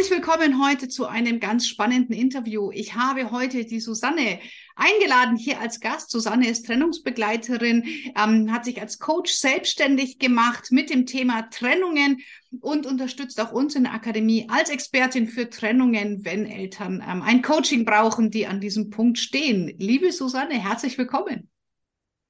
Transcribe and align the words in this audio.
Herzlich 0.00 0.16
willkommen 0.16 0.64
heute 0.64 0.88
zu 0.88 1.06
einem 1.06 1.40
ganz 1.40 1.66
spannenden 1.66 2.16
Interview. 2.16 2.70
Ich 2.72 2.94
habe 2.94 3.30
heute 3.30 3.66
die 3.66 3.80
Susanne 3.80 4.40
eingeladen 4.74 5.36
hier 5.36 5.60
als 5.60 5.78
Gast. 5.78 6.10
Susanne 6.10 6.48
ist 6.48 6.64
Trennungsbegleiterin, 6.64 7.84
ähm, 8.16 8.50
hat 8.50 8.64
sich 8.64 8.80
als 8.80 8.98
Coach 8.98 9.30
selbstständig 9.30 10.18
gemacht 10.18 10.72
mit 10.72 10.88
dem 10.88 11.04
Thema 11.04 11.50
Trennungen 11.50 12.22
und 12.60 12.86
unterstützt 12.86 13.38
auch 13.42 13.52
uns 13.52 13.74
in 13.74 13.84
der 13.84 13.92
Akademie 13.92 14.48
als 14.48 14.70
Expertin 14.70 15.28
für 15.28 15.50
Trennungen, 15.50 16.24
wenn 16.24 16.46
Eltern 16.46 17.04
ähm, 17.06 17.20
ein 17.20 17.42
Coaching 17.42 17.84
brauchen, 17.84 18.30
die 18.30 18.46
an 18.46 18.58
diesem 18.58 18.88
Punkt 18.88 19.18
stehen. 19.18 19.74
Liebe 19.76 20.12
Susanne, 20.12 20.54
herzlich 20.54 20.96
willkommen. 20.96 21.50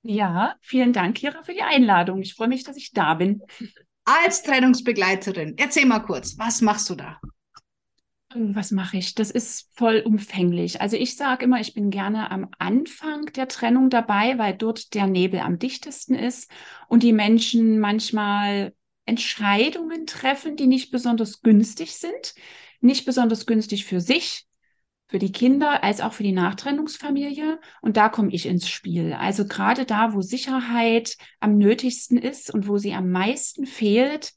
Ja, 0.02 0.56
vielen 0.60 0.92
Dank, 0.92 1.18
Kira, 1.18 1.44
für 1.44 1.54
die 1.54 1.62
Einladung. 1.62 2.20
Ich 2.20 2.34
freue 2.34 2.48
mich, 2.48 2.64
dass 2.64 2.76
ich 2.76 2.90
da 2.90 3.14
bin. 3.14 3.42
Als 4.04 4.42
Trennungsbegleiterin, 4.42 5.54
erzähl 5.56 5.86
mal 5.86 6.00
kurz, 6.00 6.36
was 6.36 6.62
machst 6.62 6.90
du 6.90 6.96
da? 6.96 7.20
Was 8.32 8.70
mache 8.70 8.96
ich? 8.96 9.16
Das 9.16 9.32
ist 9.32 9.68
vollumfänglich. 9.74 10.80
Also 10.80 10.96
ich 10.96 11.16
sage 11.16 11.44
immer, 11.44 11.60
ich 11.60 11.74
bin 11.74 11.90
gerne 11.90 12.30
am 12.30 12.48
Anfang 12.58 13.26
der 13.34 13.48
Trennung 13.48 13.90
dabei, 13.90 14.38
weil 14.38 14.54
dort 14.56 14.94
der 14.94 15.08
Nebel 15.08 15.40
am 15.40 15.58
dichtesten 15.58 16.14
ist 16.14 16.48
und 16.88 17.02
die 17.02 17.12
Menschen 17.12 17.80
manchmal 17.80 18.72
Entscheidungen 19.04 20.06
treffen, 20.06 20.54
die 20.54 20.68
nicht 20.68 20.92
besonders 20.92 21.42
günstig 21.42 21.96
sind, 21.96 22.34
nicht 22.80 23.04
besonders 23.04 23.46
günstig 23.46 23.84
für 23.84 24.00
sich, 24.00 24.46
für 25.08 25.18
die 25.18 25.32
Kinder 25.32 25.82
als 25.82 26.00
auch 26.00 26.12
für 26.12 26.22
die 26.22 26.30
Nachtrennungsfamilie. 26.30 27.58
Und 27.82 27.96
da 27.96 28.08
komme 28.08 28.32
ich 28.32 28.46
ins 28.46 28.68
Spiel. 28.68 29.12
Also 29.12 29.44
gerade 29.44 29.84
da, 29.86 30.14
wo 30.14 30.20
Sicherheit 30.20 31.16
am 31.40 31.58
nötigsten 31.58 32.16
ist 32.16 32.54
und 32.54 32.68
wo 32.68 32.78
sie 32.78 32.94
am 32.94 33.10
meisten 33.10 33.66
fehlt, 33.66 34.34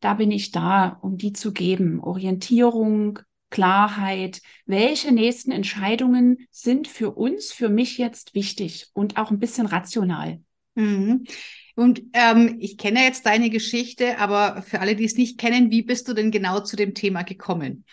da 0.00 0.14
bin 0.14 0.30
ich 0.30 0.50
da, 0.50 0.98
um 1.02 1.18
die 1.18 1.34
zu 1.34 1.52
geben. 1.52 2.00
Orientierung, 2.00 3.18
Klarheit, 3.54 4.42
welche 4.66 5.12
nächsten 5.12 5.52
Entscheidungen 5.52 6.48
sind 6.50 6.88
für 6.88 7.12
uns, 7.12 7.52
für 7.52 7.68
mich 7.68 7.98
jetzt 7.98 8.34
wichtig 8.34 8.88
und 8.94 9.16
auch 9.16 9.30
ein 9.30 9.38
bisschen 9.38 9.66
rational. 9.66 10.40
Mhm. 10.74 11.24
Und 11.76 12.02
ähm, 12.14 12.56
ich 12.58 12.78
kenne 12.78 13.04
jetzt 13.04 13.26
deine 13.26 13.50
Geschichte, 13.50 14.18
aber 14.18 14.62
für 14.62 14.80
alle, 14.80 14.96
die 14.96 15.04
es 15.04 15.16
nicht 15.16 15.38
kennen, 15.38 15.70
wie 15.70 15.82
bist 15.82 16.08
du 16.08 16.14
denn 16.14 16.32
genau 16.32 16.60
zu 16.60 16.74
dem 16.74 16.94
Thema 16.94 17.22
gekommen? 17.22 17.84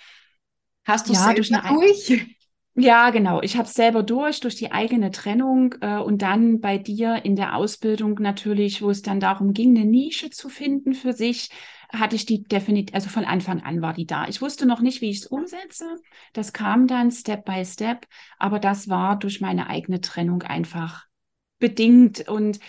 Hast 0.84 1.10
du 1.10 1.14
ja, 1.14 1.32
durch, 1.32 1.50
durch? 1.52 2.36
Ja, 2.76 3.10
genau. 3.10 3.42
Ich 3.42 3.58
habe 3.58 3.68
es 3.68 3.74
selber 3.74 4.02
durch, 4.02 4.40
durch 4.40 4.56
die 4.56 4.72
eigene 4.72 5.12
Trennung 5.12 5.76
äh, 5.82 5.98
und 5.98 6.22
dann 6.22 6.62
bei 6.62 6.78
dir 6.78 7.26
in 7.26 7.36
der 7.36 7.56
Ausbildung 7.58 8.14
natürlich, 8.16 8.82
wo 8.82 8.90
es 8.90 9.02
dann 9.02 9.20
darum 9.20 9.54
ging, 9.54 9.76
eine 9.76 9.86
Nische 9.86 10.30
zu 10.30 10.48
finden 10.48 10.94
für 10.94 11.12
sich, 11.12 11.50
hatte 11.92 12.16
ich 12.16 12.26
die 12.26 12.44
definitiv, 12.44 12.96
also 12.96 13.10
von 13.10 13.26
Anfang 13.26 13.62
an 13.62 13.82
war 13.82 13.94
die 13.94 14.06
da. 14.06 14.26
Ich 14.30 14.42
wusste 14.42 14.66
noch 14.66 14.80
nicht, 14.80 15.02
wie 15.02 15.10
ich 15.10 15.18
es 15.20 15.26
umsetze. 15.28 15.98
Das 16.32 16.54
kam 16.54 16.88
dann 16.88 17.12
Step 17.12 17.44
by 17.44 17.66
Step, 17.66 18.08
aber 18.40 18.58
das 18.60 18.88
war 18.88 19.20
durch 19.20 19.42
meine 19.42 19.68
eigene 19.68 20.00
Trennung 20.00 20.42
einfach 20.44 21.06
bedingt. 21.60 22.30
Und 22.30 22.60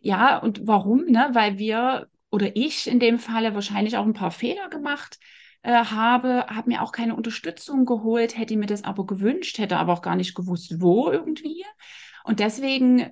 ja, 0.00 0.38
und 0.38 0.66
warum? 0.66 1.04
Ne? 1.06 1.30
Weil 1.32 1.58
wir 1.58 2.08
oder 2.30 2.56
ich 2.56 2.88
in 2.88 2.98
dem 2.98 3.18
Falle 3.20 3.54
wahrscheinlich 3.54 3.96
auch 3.96 4.04
ein 4.06 4.14
paar 4.14 4.30
Fehler 4.32 4.68
gemacht 4.70 5.18
äh, 5.62 5.72
habe, 5.72 6.46
habe 6.48 6.70
mir 6.70 6.82
auch 6.82 6.92
keine 6.92 7.14
Unterstützung 7.14 7.84
geholt, 7.84 8.36
hätte 8.36 8.56
mir 8.56 8.66
das 8.66 8.84
aber 8.84 9.06
gewünscht, 9.06 9.58
hätte 9.58 9.76
aber 9.76 9.92
auch 9.92 10.02
gar 10.02 10.16
nicht 10.16 10.34
gewusst, 10.34 10.80
wo 10.80 11.10
irgendwie. 11.10 11.64
Und 12.24 12.40
deswegen 12.40 13.10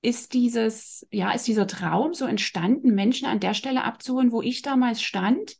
ist 0.00 0.32
dieses, 0.32 1.06
ja, 1.10 1.32
ist 1.32 1.46
dieser 1.48 1.66
Traum 1.66 2.14
so 2.14 2.24
entstanden, 2.24 2.94
Menschen 2.94 3.26
an 3.26 3.40
der 3.40 3.54
Stelle 3.54 3.84
abzuholen, 3.84 4.32
wo 4.32 4.42
ich 4.42 4.62
damals 4.62 5.02
stand 5.02 5.56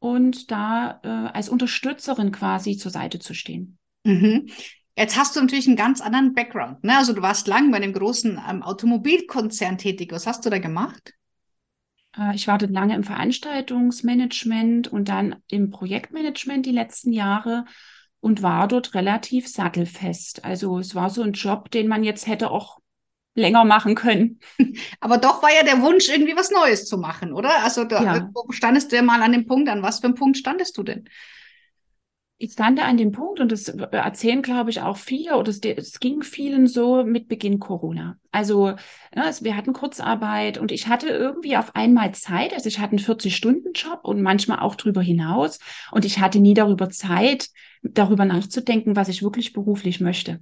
und 0.00 0.50
da 0.50 1.00
äh, 1.02 1.08
als 1.08 1.48
Unterstützerin 1.48 2.32
quasi 2.32 2.76
zur 2.76 2.90
Seite 2.90 3.18
zu 3.18 3.34
stehen. 3.34 3.78
Mhm. 4.04 4.48
Jetzt 4.96 5.16
hast 5.16 5.36
du 5.36 5.40
natürlich 5.40 5.68
einen 5.68 5.76
ganz 5.76 6.00
anderen 6.00 6.34
Background. 6.34 6.82
Ne? 6.82 6.96
Also 6.96 7.12
du 7.12 7.22
warst 7.22 7.46
lang 7.46 7.70
bei 7.70 7.76
einem 7.76 7.92
großen 7.92 8.40
ähm, 8.48 8.62
Automobilkonzern 8.64 9.78
tätig. 9.78 10.10
Was 10.10 10.26
hast 10.26 10.44
du 10.44 10.50
da 10.50 10.58
gemacht? 10.58 11.14
Äh, 12.18 12.34
ich 12.34 12.48
war 12.48 12.58
dort 12.58 12.72
lange 12.72 12.94
im 12.94 13.04
Veranstaltungsmanagement 13.04 14.88
und 14.88 15.08
dann 15.08 15.36
im 15.48 15.70
Projektmanagement 15.70 16.66
die 16.66 16.72
letzten 16.72 17.12
Jahre 17.12 17.64
und 18.20 18.42
war 18.42 18.68
dort 18.68 18.94
relativ 18.94 19.48
sattelfest. 19.48 20.44
Also 20.44 20.78
es 20.78 20.94
war 20.94 21.10
so 21.10 21.22
ein 21.22 21.32
Job, 21.32 21.70
den 21.70 21.88
man 21.88 22.02
jetzt 22.02 22.26
hätte 22.26 22.50
auch 22.50 22.78
länger 23.34 23.64
machen 23.64 23.94
können. 23.94 24.40
Aber 25.00 25.18
doch 25.18 25.42
war 25.42 25.50
ja 25.54 25.62
der 25.62 25.80
Wunsch, 25.80 26.08
irgendwie 26.08 26.36
was 26.36 26.50
Neues 26.50 26.86
zu 26.86 26.98
machen, 26.98 27.32
oder? 27.32 27.62
Also 27.62 27.84
da 27.84 28.02
ja. 28.02 28.30
standest 28.50 28.90
du 28.90 28.96
ja 28.96 29.02
mal 29.02 29.22
an 29.22 29.32
dem 29.32 29.46
Punkt, 29.46 29.68
an 29.68 29.82
was 29.82 30.00
für 30.00 30.06
einem 30.06 30.16
Punkt 30.16 30.36
standest 30.36 30.76
du 30.76 30.82
denn? 30.82 31.08
Ich 32.40 32.52
stand 32.52 32.80
an 32.80 32.96
dem 32.96 33.10
Punkt, 33.10 33.40
und 33.40 33.50
das 33.50 33.66
erzählen, 33.68 34.42
glaube 34.42 34.70
ich, 34.70 34.80
auch 34.80 34.96
viele, 34.96 35.36
oder 35.36 35.50
es, 35.50 35.58
es 35.58 35.98
ging 35.98 36.22
vielen 36.22 36.68
so 36.68 37.02
mit 37.02 37.26
Beginn 37.26 37.58
Corona. 37.58 38.16
Also 38.30 38.68
ja, 38.68 39.28
es, 39.28 39.42
wir 39.42 39.56
hatten 39.56 39.72
Kurzarbeit 39.72 40.56
und 40.56 40.70
ich 40.70 40.86
hatte 40.86 41.08
irgendwie 41.08 41.56
auf 41.56 41.74
einmal 41.74 42.14
Zeit. 42.14 42.54
Also 42.54 42.68
ich 42.68 42.78
hatte 42.78 42.92
einen 42.92 43.04
40-Stunden-Job 43.04 44.00
und 44.04 44.22
manchmal 44.22 44.60
auch 44.60 44.76
drüber 44.76 45.02
hinaus. 45.02 45.58
Und 45.90 46.04
ich 46.04 46.20
hatte 46.20 46.38
nie 46.38 46.54
darüber 46.54 46.90
Zeit, 46.90 47.48
darüber 47.82 48.24
nachzudenken, 48.24 48.94
was 48.94 49.08
ich 49.08 49.24
wirklich 49.24 49.52
beruflich 49.52 50.00
möchte. 50.00 50.38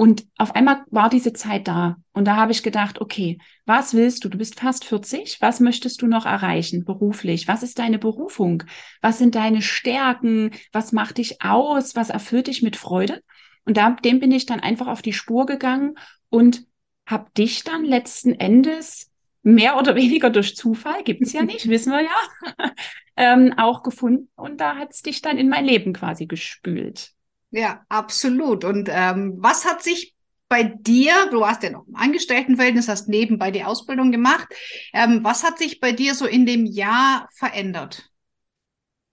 Und 0.00 0.28
auf 0.36 0.54
einmal 0.54 0.84
war 0.90 1.10
diese 1.10 1.32
Zeit 1.32 1.66
da. 1.66 1.96
Und 2.12 2.24
da 2.26 2.36
habe 2.36 2.52
ich 2.52 2.62
gedacht, 2.62 3.00
okay, 3.00 3.38
was 3.66 3.94
willst 3.94 4.24
du? 4.24 4.28
Du 4.28 4.38
bist 4.38 4.60
fast 4.60 4.84
40. 4.84 5.38
Was 5.40 5.58
möchtest 5.58 6.00
du 6.00 6.06
noch 6.06 6.24
erreichen 6.24 6.84
beruflich? 6.84 7.48
Was 7.48 7.64
ist 7.64 7.80
deine 7.80 7.98
Berufung? 7.98 8.62
Was 9.02 9.18
sind 9.18 9.34
deine 9.34 9.60
Stärken? 9.60 10.52
Was 10.70 10.92
macht 10.92 11.18
dich 11.18 11.42
aus? 11.42 11.96
Was 11.96 12.10
erfüllt 12.10 12.46
dich 12.46 12.62
mit 12.62 12.76
Freude? 12.76 13.24
Und 13.64 13.76
da, 13.76 13.90
dem 13.90 14.20
bin 14.20 14.30
ich 14.30 14.46
dann 14.46 14.60
einfach 14.60 14.86
auf 14.86 15.02
die 15.02 15.12
Spur 15.12 15.46
gegangen 15.46 15.96
und 16.30 16.64
habe 17.04 17.32
dich 17.36 17.64
dann 17.64 17.84
letzten 17.84 18.34
Endes 18.34 19.10
mehr 19.42 19.78
oder 19.78 19.96
weniger 19.96 20.30
durch 20.30 20.54
Zufall, 20.54 21.02
gibt's 21.02 21.32
ja 21.32 21.42
nicht, 21.42 21.68
wissen 21.68 21.90
wir 21.90 22.02
ja, 22.02 22.70
ähm, 23.16 23.52
auch 23.56 23.82
gefunden. 23.82 24.30
Und 24.36 24.60
da 24.60 24.76
hat's 24.76 25.02
dich 25.02 25.22
dann 25.22 25.38
in 25.38 25.48
mein 25.48 25.64
Leben 25.64 25.92
quasi 25.92 26.26
gespült. 26.26 27.14
Ja, 27.50 27.84
absolut. 27.88 28.64
Und 28.64 28.88
ähm, 28.92 29.34
was 29.38 29.64
hat 29.64 29.82
sich 29.82 30.14
bei 30.48 30.64
dir, 30.64 31.28
du 31.30 31.40
warst 31.40 31.62
ja 31.62 31.70
noch 31.70 31.86
im 31.86 31.96
Angestelltenverhältnis, 31.96 32.88
hast 32.88 33.08
nebenbei 33.08 33.50
die 33.50 33.64
Ausbildung 33.64 34.12
gemacht. 34.12 34.48
Ähm, 34.92 35.22
was 35.24 35.44
hat 35.44 35.58
sich 35.58 35.80
bei 35.80 35.92
dir 35.92 36.14
so 36.14 36.26
in 36.26 36.46
dem 36.46 36.64
Jahr 36.66 37.28
verändert? 37.34 38.10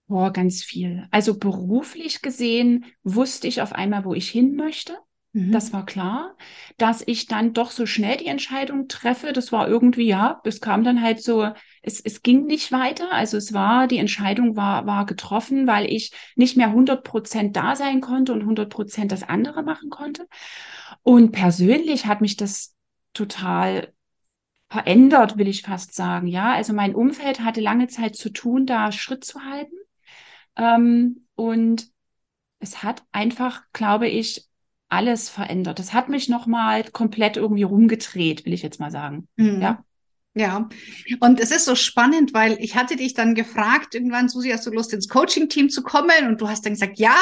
Boah, 0.08 0.32
ganz 0.32 0.64
viel. 0.64 1.08
Also 1.12 1.38
beruflich 1.38 2.22
gesehen 2.22 2.86
wusste 3.04 3.48
ich 3.48 3.62
auf 3.62 3.74
einmal, 3.74 4.06
wo 4.06 4.14
ich 4.14 4.30
hin 4.30 4.56
möchte. 4.56 4.98
Mhm. 5.36 5.52
Das 5.52 5.74
war 5.74 5.86
klar. 5.86 6.38
Dass 6.78 7.04
ich 7.06 7.28
dann 7.28 7.52
doch 7.54 7.70
so 7.72 7.86
schnell 7.86 8.16
die 8.16 8.28
Entscheidung 8.28 8.88
treffe, 8.88 9.34
das 9.34 9.52
war 9.52 9.68
irgendwie, 9.68 10.08
ja, 10.08 10.40
es 10.46 10.62
kam 10.62 10.86
dann 10.86 11.02
halt 11.02 11.22
so, 11.22 11.52
es, 11.82 12.00
es 12.00 12.24
ging 12.24 12.46
nicht 12.46 12.72
weiter. 12.72 13.12
Also 13.12 13.36
es 13.36 13.52
war, 13.54 13.88
die 13.88 13.98
Entscheidung 13.98 14.56
war, 14.56 14.86
war 14.86 15.06
getroffen, 15.06 15.68
weil 15.68 15.92
ich 15.92 16.12
nicht 16.38 16.56
mehr 16.56 16.72
100 16.72 17.04
Prozent 17.04 17.56
da 17.58 17.76
sein 17.76 18.00
konnte 18.00 18.32
und 18.32 18.44
100 18.46 18.70
Prozent 18.70 19.12
das 19.12 19.24
andere 19.24 19.62
machen 19.62 19.90
konnte. 19.90 20.26
Und 21.04 21.32
persönlich 21.34 22.06
hat 22.06 22.22
mich 22.22 22.38
das 22.38 22.74
total 23.14 23.92
verändert, 24.70 25.38
will 25.38 25.50
ich 25.50 25.64
fast 25.64 25.96
sagen. 25.96 26.28
Ja, 26.28 26.54
also 26.54 26.74
mein 26.74 26.96
Umfeld 26.96 27.42
hatte 27.42 27.62
lange 27.62 27.88
Zeit 27.88 28.16
zu 28.16 28.30
tun, 28.30 28.66
da 28.66 28.92
Schritt 28.94 29.26
zu 29.26 29.42
halten. 29.44 29.76
Ähm, 30.58 31.28
und 31.36 31.90
es 32.60 32.84
hat 32.84 33.04
einfach, 33.12 33.64
glaube 33.74 34.08
ich, 34.08 34.48
alles 34.96 35.30
verändert. 35.30 35.80
Das 35.80 35.94
hat 35.94 36.10
mich 36.10 36.30
nochmal 36.30 36.84
komplett 36.86 37.38
irgendwie 37.38 37.64
rumgedreht, 37.64 38.46
will 38.46 38.54
ich 38.54 38.64
jetzt 38.64 38.80
mal 38.80 38.92
sagen. 38.92 39.28
Mhm. 39.36 39.62
Ja. 39.62 39.84
Ja, 40.38 40.68
und 41.22 41.40
es 41.40 41.52
ist 41.52 41.64
so 41.64 41.76
spannend, 41.76 42.34
weil 42.34 42.58
ich 42.60 42.76
hatte 42.76 42.98
dich 42.98 43.14
dann 43.14 43.36
gefragt, 43.36 43.96
irgendwann, 43.96 44.28
Susi, 44.28 44.50
hast 44.50 44.66
du 44.66 44.72
Lust 44.72 44.92
ins 44.92 45.08
Coaching-Team 45.08 45.70
zu 45.70 45.82
kommen? 45.82 46.28
Und 46.28 46.42
du 46.42 46.50
hast 46.50 46.66
dann 46.66 46.74
gesagt, 46.74 47.00
ja, 47.00 47.16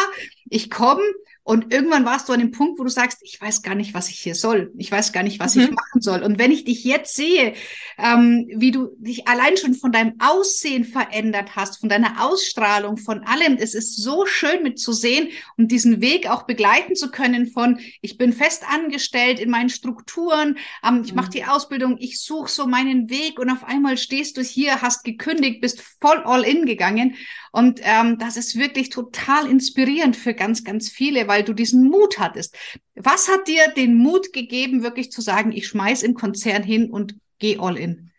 ich 0.50 0.72
komme. 0.72 1.04
Und 1.45 1.74
irgendwann 1.74 2.06
warst 2.06 2.30
du 2.30 2.34
an 2.34 2.40
dem 2.40 2.51
Punkt, 2.51 2.80
wo 2.80 2.84
du 2.84 2.90
sagst, 2.90 3.19
ich 3.22 3.40
weiß 3.40 3.63
gar 3.63 3.75
nicht, 3.75 3.94
was 3.94 4.10
ich 4.10 4.18
hier 4.18 4.34
soll. 4.34 4.72
Ich 4.78 4.90
weiß 4.90 5.12
gar 5.12 5.24
nicht, 5.24 5.42
was 5.42 5.56
mhm. 5.56 5.63
ich 5.63 5.72
machen 5.72 6.01
soll. 6.01 6.24
Und 6.24 6.40
wenn 6.40 6.51
ich 6.51 6.63
dich 6.63 6.86
jetzt 6.86 7.16
sehe, 7.16 7.54
ähm, 7.98 8.48
wie 8.56 8.72
du 8.72 8.95
dich 8.98 9.28
allein 9.28 9.57
schon 9.57 9.74
von 9.74 9.92
deinem 9.92 10.13
Aussehen 10.19 10.86
verändert 10.86 11.57
hast, 11.57 11.81
von 11.81 11.90
deiner 11.90 12.25
Ausstrahlung, 12.25 12.95
von 12.95 13.24
allem, 13.25 13.57
es 13.60 13.74
ist 13.74 14.01
so 14.01 14.25
schön 14.25 14.63
mitzusehen 14.63 15.30
und 15.57 15.69
diesen 15.69 16.00
Weg 16.00 16.30
auch 16.30 16.44
begleiten 16.44 16.95
zu 16.95 17.12
können 17.12 17.48
von, 17.48 17.78
ich 18.01 18.18
bin 18.18 18.31
fest 18.31 18.63
angestellt 18.69 19.39
in 19.42 19.50
meinen 19.50 19.69
Strukturen, 19.69 20.57
ähm, 20.81 21.01
ich 21.04 21.12
mhm. 21.12 21.18
mache 21.18 21.31
die 21.31 21.44
Ausbildung, 21.44 21.98
ich 22.00 22.22
suche 22.22 22.50
so 22.50 22.68
meinen 22.68 23.10
Weg 23.10 23.38
und 23.38 23.50
auf 23.50 23.66
einmal 23.66 23.98
stehst 23.98 24.38
du 24.38 24.42
hier, 24.42 24.81
hast 24.81 25.04
gekündigt, 25.04 25.60
bist 25.60 25.81
voll 26.00 26.22
all 26.24 26.44
in 26.44 26.66
gegangen. 26.66 27.16
Und 27.56 27.81
ähm, 27.84 28.18
das 28.18 28.36
ist 28.36 28.57
wirklich 28.57 28.89
total 28.89 29.48
inspirierend 29.48 30.16
für 30.16 30.34
ganz, 30.34 30.63
ganz 30.63 30.89
viele, 30.89 31.28
weil 31.34 31.44
du 31.44 31.54
diesen 31.54 31.86
Mut 31.86 32.20
hattest. 32.20 32.56
Was 32.94 33.28
hat 33.28 33.48
dir 33.48 33.70
den 33.76 33.98
Mut 33.98 34.34
gegeben, 34.34 34.84
wirklich 34.84 35.12
zu 35.12 35.20
sagen, 35.20 35.52
ich 35.52 35.68
schmeiß 35.68 36.04
im 36.04 36.14
Konzern 36.14 36.62
hin 36.62 36.92
und 36.92 37.16
geh 37.40 37.58
all 37.58 37.76
in? 37.76 38.12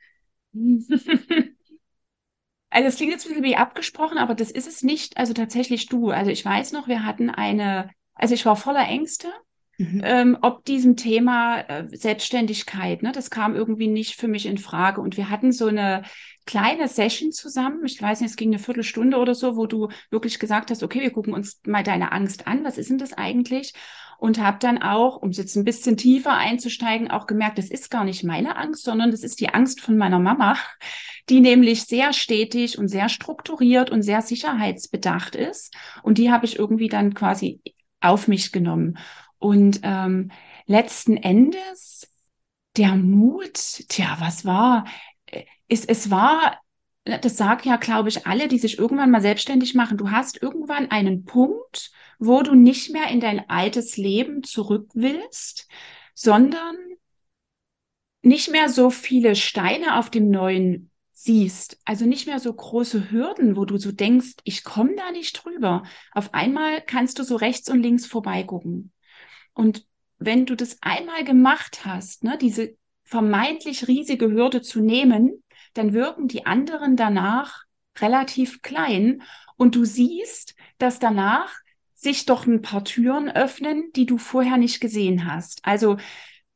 Also 2.70 2.88
es 2.88 2.96
klingt 2.96 3.12
jetzt 3.12 3.24
ein 3.24 3.28
bisschen 3.28 3.44
wie 3.44 3.54
abgesprochen, 3.54 4.18
aber 4.18 4.34
das 4.34 4.50
ist 4.50 4.66
es 4.66 4.82
nicht. 4.82 5.16
Also 5.16 5.32
tatsächlich 5.32 5.86
du. 5.86 6.10
Also 6.10 6.32
ich 6.32 6.44
weiß 6.44 6.72
noch, 6.72 6.88
wir 6.88 7.04
hatten 7.04 7.30
eine, 7.30 7.88
also 8.14 8.34
ich 8.34 8.44
war 8.44 8.56
voller 8.56 8.84
Ängste 8.88 9.32
Mhm. 9.78 10.02
Ähm, 10.04 10.38
ob 10.42 10.64
diesem 10.64 10.96
Thema 10.96 11.60
äh, 11.60 11.88
Selbstständigkeit, 11.88 13.02
ne, 13.02 13.12
das 13.12 13.30
kam 13.30 13.56
irgendwie 13.56 13.88
nicht 13.88 14.14
für 14.14 14.28
mich 14.28 14.46
in 14.46 14.58
Frage. 14.58 15.00
Und 15.00 15.16
wir 15.16 15.30
hatten 15.30 15.52
so 15.52 15.66
eine 15.66 16.02
kleine 16.46 16.88
Session 16.88 17.32
zusammen, 17.32 17.84
ich 17.84 18.00
weiß 18.00 18.20
nicht, 18.20 18.30
es 18.30 18.36
ging 18.36 18.50
eine 18.50 18.58
Viertelstunde 18.58 19.16
oder 19.16 19.34
so, 19.34 19.56
wo 19.56 19.66
du 19.66 19.88
wirklich 20.10 20.38
gesagt 20.38 20.70
hast, 20.70 20.82
okay, 20.82 21.00
wir 21.00 21.10
gucken 21.10 21.32
uns 21.32 21.60
mal 21.66 21.82
deine 21.82 22.12
Angst 22.12 22.46
an, 22.46 22.64
was 22.64 22.78
ist 22.78 22.90
denn 22.90 22.98
das 22.98 23.12
eigentlich? 23.14 23.72
Und 24.18 24.38
habe 24.38 24.58
dann 24.60 24.80
auch, 24.80 25.16
um 25.16 25.32
jetzt 25.32 25.56
ein 25.56 25.64
bisschen 25.64 25.96
tiefer 25.96 26.34
einzusteigen, 26.34 27.10
auch 27.10 27.26
gemerkt, 27.26 27.58
das 27.58 27.70
ist 27.70 27.90
gar 27.90 28.04
nicht 28.04 28.22
meine 28.24 28.56
Angst, 28.56 28.84
sondern 28.84 29.10
das 29.10 29.22
ist 29.22 29.40
die 29.40 29.48
Angst 29.48 29.80
von 29.80 29.96
meiner 29.96 30.20
Mama, 30.20 30.56
die 31.28 31.40
nämlich 31.40 31.84
sehr 31.84 32.12
stetig 32.12 32.78
und 32.78 32.88
sehr 32.88 33.08
strukturiert 33.08 33.90
und 33.90 34.02
sehr 34.02 34.22
sicherheitsbedacht 34.22 35.34
ist. 35.34 35.74
Und 36.02 36.18
die 36.18 36.30
habe 36.30 36.44
ich 36.44 36.58
irgendwie 36.58 36.88
dann 36.88 37.14
quasi 37.14 37.60
auf 38.00 38.28
mich 38.28 38.52
genommen. 38.52 38.98
Und 39.44 39.80
ähm, 39.82 40.30
letzten 40.64 41.18
Endes 41.18 42.08
der 42.78 42.96
Mut, 42.96 43.52
tja, 43.90 44.16
was 44.18 44.46
war? 44.46 44.86
Es, 45.68 45.84
es 45.84 46.10
war, 46.10 46.58
das 47.04 47.36
sagen 47.36 47.68
ja, 47.68 47.76
glaube 47.76 48.08
ich, 48.08 48.26
alle, 48.26 48.48
die 48.48 48.56
sich 48.56 48.78
irgendwann 48.78 49.10
mal 49.10 49.20
selbstständig 49.20 49.74
machen. 49.74 49.98
Du 49.98 50.10
hast 50.10 50.42
irgendwann 50.42 50.90
einen 50.90 51.26
Punkt, 51.26 51.92
wo 52.18 52.40
du 52.40 52.54
nicht 52.54 52.90
mehr 52.90 53.08
in 53.08 53.20
dein 53.20 53.50
altes 53.50 53.98
Leben 53.98 54.44
zurück 54.44 54.88
willst, 54.94 55.68
sondern 56.14 56.76
nicht 58.22 58.50
mehr 58.50 58.70
so 58.70 58.88
viele 58.88 59.36
Steine 59.36 59.98
auf 59.98 60.08
dem 60.08 60.30
neuen 60.30 60.90
siehst, 61.12 61.78
also 61.84 62.06
nicht 62.06 62.26
mehr 62.26 62.38
so 62.38 62.50
große 62.50 63.10
Hürden, 63.10 63.56
wo 63.56 63.66
du 63.66 63.76
so 63.76 63.92
denkst, 63.92 64.36
ich 64.44 64.64
komme 64.64 64.96
da 64.96 65.10
nicht 65.10 65.44
drüber. 65.44 65.82
Auf 66.12 66.32
einmal 66.32 66.80
kannst 66.80 67.18
du 67.18 67.24
so 67.24 67.36
rechts 67.36 67.68
und 67.68 67.82
links 67.82 68.06
vorbeigucken. 68.06 68.93
Und 69.54 69.86
wenn 70.18 70.46
du 70.46 70.54
das 70.54 70.78
einmal 70.82 71.24
gemacht 71.24 71.84
hast, 71.84 72.24
ne, 72.24 72.38
diese 72.38 72.76
vermeintlich 73.04 73.88
riesige 73.88 74.30
Hürde 74.30 74.62
zu 74.62 74.80
nehmen, 74.80 75.42
dann 75.74 75.92
wirken 75.92 76.28
die 76.28 76.46
anderen 76.46 76.96
danach 76.96 77.64
relativ 77.98 78.62
klein 78.62 79.22
und 79.56 79.74
du 79.74 79.84
siehst, 79.84 80.54
dass 80.78 80.98
danach 80.98 81.52
sich 81.94 82.26
doch 82.26 82.46
ein 82.46 82.62
paar 82.62 82.84
Türen 82.84 83.30
öffnen, 83.30 83.90
die 83.94 84.06
du 84.06 84.18
vorher 84.18 84.56
nicht 84.56 84.80
gesehen 84.80 85.26
hast. 85.26 85.60
Also, 85.62 85.96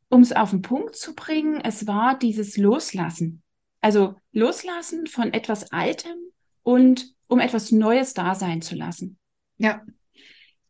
um 0.09 0.21
es 0.21 0.33
auf 0.33 0.51
den 0.51 0.63
Punkt 0.63 0.97
zu 0.97 1.15
bringen, 1.15 1.61
es 1.61 1.87
war 1.87 2.19
dieses 2.19 2.57
Loslassen. 2.57 3.43
Also 3.81 4.17
Loslassen 4.33 5.07
von 5.07 5.33
etwas 5.33 5.71
Altem 5.71 6.17
und 6.63 7.15
um 7.29 7.41
etwas 7.41 7.71
Neues 7.71 8.15
da 8.15 8.35
sein 8.35 8.63
zu 8.63 8.75
lassen. 8.75 9.19
Ja, 9.59 9.83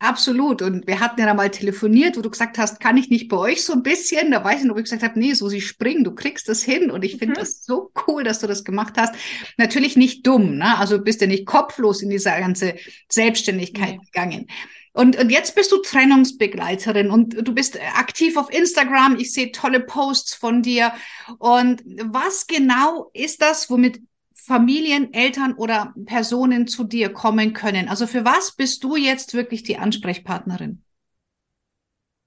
Absolut. 0.01 0.63
Und 0.63 0.87
wir 0.87 1.01
hatten 1.01 1.19
ja 1.19 1.27
da 1.27 1.35
mal 1.35 1.51
telefoniert, 1.51 2.17
wo 2.17 2.21
du 2.21 2.31
gesagt 2.31 2.57
hast, 2.57 2.79
kann 2.79 2.97
ich 2.97 3.11
nicht 3.11 3.29
bei 3.29 3.37
euch 3.37 3.65
so 3.65 3.73
ein 3.73 3.83
bisschen? 3.83 4.31
Da 4.31 4.45
weiß 4.45 4.61
ich 4.61 4.67
noch, 4.67 4.77
wo 4.77 4.79
ich 4.79 4.85
gesagt 4.85 5.03
habe, 5.03 5.19
nee, 5.19 5.33
so 5.33 5.49
sie 5.49 5.61
springen, 5.61 6.05
du 6.05 6.15
kriegst 6.15 6.49
das 6.49 6.63
hin. 6.63 6.93
Und 6.93 7.05
ich 7.05 7.17
finde 7.17 7.35
mhm. 7.35 7.41
das 7.41 7.65
so 7.65 7.91
cool, 8.07 8.23
dass 8.23 8.39
du 8.39 8.47
das 8.47 8.63
gemacht 8.63 8.95
hast. 8.97 9.15
Natürlich 9.57 9.97
nicht 9.97 10.25
dumm, 10.25 10.57
ne? 10.57 10.79
Also 10.79 11.01
bist 11.01 11.21
du 11.21 11.27
nicht 11.27 11.47
kopflos 11.47 12.01
in 12.01 12.11
diese 12.11 12.31
ganze 12.31 12.77
Selbstständigkeit 13.09 13.99
nee. 13.99 14.05
gegangen. 14.05 14.47
Und, 14.93 15.17
und 15.17 15.31
jetzt 15.31 15.55
bist 15.55 15.73
du 15.73 15.79
Trennungsbegleiterin 15.79 17.11
und 17.11 17.35
du 17.47 17.53
bist 17.53 17.79
aktiv 17.97 18.37
auf 18.37 18.53
Instagram. 18.53 19.17
Ich 19.19 19.33
sehe 19.33 19.53
tolle 19.53 19.81
Posts 19.81 20.35
von 20.35 20.63
dir. 20.63 20.93
Und 21.39 21.83
was 21.87 22.47
genau 22.47 23.11
ist 23.15 23.43
das, 23.43 23.69
womit 23.69 24.01
Familien, 24.49 25.13
Eltern 25.13 25.53
oder 25.53 25.95
Personen 26.07 26.67
zu 26.67 26.85
dir 26.85 27.11
kommen 27.11 27.53
können? 27.53 27.87
Also 27.89 28.07
für 28.07 28.25
was 28.25 28.57
bist 28.57 28.83
du 28.83 28.97
jetzt 28.97 29.35
wirklich 29.35 29.63
die 29.63 29.77
Ansprechpartnerin? 29.77 30.83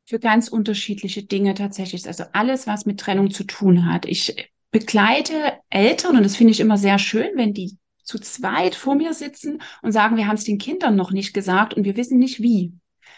Für 0.05 0.19
ganz 0.19 0.47
unterschiedliche 0.47 1.23
Dinge 1.23 1.55
tatsächlich. 1.55 2.05
Also 2.05 2.25
alles, 2.33 2.67
was 2.67 2.85
mit 2.85 2.99
Trennung 2.99 3.31
zu 3.31 3.43
tun 3.43 3.91
hat. 3.91 4.05
Ich 4.05 4.51
begleite 4.69 5.53
Eltern 5.71 6.15
und 6.15 6.23
das 6.23 6.35
finde 6.35 6.51
ich 6.51 6.59
immer 6.59 6.77
sehr 6.77 6.99
schön, 6.99 7.31
wenn 7.35 7.53
die 7.53 7.77
zu 8.03 8.19
zweit 8.19 8.75
vor 8.75 8.93
mir 8.93 9.13
sitzen 9.15 9.61
und 9.81 9.91
sagen, 9.91 10.15
wir 10.15 10.27
haben 10.27 10.35
es 10.35 10.43
den 10.43 10.59
Kindern 10.59 10.95
noch 10.95 11.11
nicht 11.11 11.33
gesagt 11.33 11.73
und 11.73 11.85
wir 11.85 11.97
wissen 11.97 12.19
nicht 12.19 12.39
wie. 12.39 12.73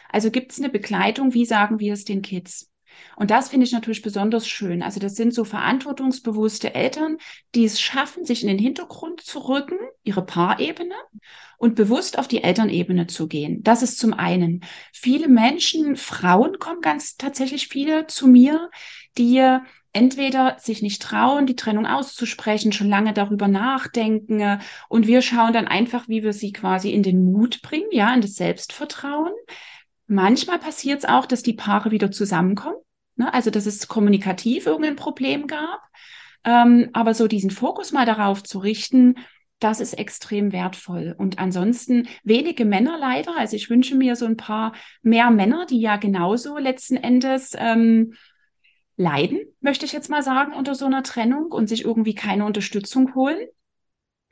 Also 0.09 0.31
gibt 0.31 0.53
es 0.53 0.59
eine 0.59 0.69
Begleitung, 0.69 1.33
wie 1.33 1.45
sagen 1.45 1.79
wir 1.79 1.91
es 1.93 2.05
den 2.05 2.21
Kids? 2.21 2.72
Und 3.15 3.31
das 3.31 3.49
finde 3.49 3.65
ich 3.65 3.71
natürlich 3.71 4.01
besonders 4.01 4.47
schön. 4.47 4.81
Also 4.81 4.99
das 4.99 5.15
sind 5.15 5.33
so 5.33 5.43
verantwortungsbewusste 5.43 6.73
Eltern, 6.75 7.17
die 7.55 7.65
es 7.65 7.79
schaffen, 7.79 8.25
sich 8.25 8.41
in 8.41 8.47
den 8.47 8.59
Hintergrund 8.59 9.21
zu 9.21 9.39
rücken, 9.39 9.77
ihre 10.03 10.25
Paarebene 10.25 10.95
und 11.57 11.75
bewusst 11.75 12.17
auf 12.19 12.27
die 12.27 12.43
Elternebene 12.43 13.07
zu 13.07 13.27
gehen. 13.27 13.63
Das 13.63 13.83
ist 13.83 13.97
zum 13.97 14.13
einen. 14.13 14.65
Viele 14.91 15.27
Menschen, 15.27 15.95
Frauen 15.95 16.59
kommen 16.59 16.81
ganz 16.81 17.15
tatsächlich 17.17 17.67
viele 17.67 18.07
zu 18.07 18.27
mir, 18.27 18.69
die 19.17 19.59
entweder 19.93 20.57
sich 20.59 20.81
nicht 20.81 21.01
trauen, 21.01 21.45
die 21.45 21.55
Trennung 21.55 21.85
auszusprechen, 21.85 22.71
schon 22.71 22.89
lange 22.89 23.13
darüber 23.13 23.47
nachdenken 23.47 24.59
und 24.89 25.07
wir 25.07 25.21
schauen 25.21 25.53
dann 25.53 25.67
einfach, 25.67 26.09
wie 26.09 26.23
wir 26.23 26.33
sie 26.33 26.51
quasi 26.51 26.91
in 26.91 27.03
den 27.03 27.31
Mut 27.31 27.61
bringen, 27.61 27.89
ja, 27.91 28.13
in 28.13 28.21
das 28.21 28.33
Selbstvertrauen. 28.33 29.31
Manchmal 30.07 30.59
passiert 30.59 30.99
es 30.99 31.05
auch, 31.05 31.25
dass 31.25 31.43
die 31.43 31.53
Paare 31.53 31.91
wieder 31.91 32.11
zusammenkommen 32.11 32.82
Ne? 33.15 33.33
Also, 33.33 33.49
dass 33.49 33.65
es 33.65 33.87
kommunikativ 33.87 34.65
irgendein 34.65 34.95
Problem 34.95 35.47
gab. 35.47 35.81
Ähm, 36.43 36.89
aber 36.93 37.13
so 37.13 37.27
diesen 37.27 37.51
Fokus 37.51 37.91
mal 37.91 38.05
darauf 38.05 38.43
zu 38.43 38.59
richten, 38.59 39.15
das 39.59 39.79
ist 39.79 39.93
extrem 39.93 40.51
wertvoll. 40.51 41.15
Und 41.17 41.39
ansonsten 41.39 42.07
wenige 42.23 42.65
Männer 42.65 42.97
leider. 42.97 43.37
Also 43.37 43.55
ich 43.55 43.69
wünsche 43.69 43.95
mir 43.95 44.15
so 44.15 44.25
ein 44.25 44.35
paar 44.35 44.73
mehr 45.01 45.31
Männer, 45.31 45.65
die 45.65 45.79
ja 45.79 45.95
genauso 45.95 46.57
letzten 46.57 46.97
Endes 46.97 47.53
ähm, 47.57 48.13
leiden, 48.97 49.39
möchte 49.61 49.85
ich 49.85 49.93
jetzt 49.93 50.09
mal 50.09 50.21
sagen, 50.21 50.53
unter 50.53 50.75
so 50.75 50.85
einer 50.85 51.03
Trennung 51.03 51.51
und 51.51 51.67
sich 51.67 51.85
irgendwie 51.85 52.15
keine 52.15 52.45
Unterstützung 52.45 53.15
holen. 53.15 53.47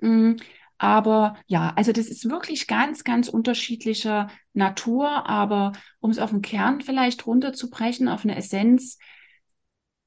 Mm, 0.02 0.34
aber 0.82 1.36
ja, 1.46 1.74
also 1.76 1.92
das 1.92 2.08
ist 2.08 2.28
wirklich 2.28 2.66
ganz, 2.66 3.04
ganz 3.04 3.30
unterschiedlicher 3.30 4.30
Natur. 4.54 5.30
Aber 5.30 5.74
um 6.00 6.10
es 6.10 6.18
auf 6.18 6.32
den 6.32 6.42
Kern 6.42 6.82
vielleicht 6.82 7.28
runterzubrechen, 7.28 8.08
auf 8.08 8.24
eine 8.24 8.36
Essenz, 8.36 8.98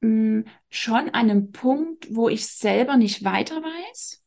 mh, 0.00 0.08
hm, 0.08 0.44
schon 0.70 1.10
an 1.10 1.30
einem 1.30 1.52
Punkt, 1.52 2.12
wo 2.12 2.28
ich 2.28 2.48
selber 2.48 2.96
nicht 2.96 3.22
weiter 3.22 3.62
weiß 3.62 4.24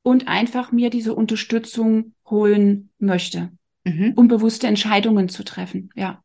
und 0.00 0.26
einfach 0.26 0.72
mir 0.72 0.88
diese 0.88 1.14
Unterstützung 1.14 2.14
holen 2.24 2.88
möchte, 2.98 3.50
mhm. 3.84 4.14
um 4.16 4.26
bewusste 4.26 4.68
Entscheidungen 4.68 5.28
zu 5.28 5.44
treffen. 5.44 5.90
Ja. 5.94 6.24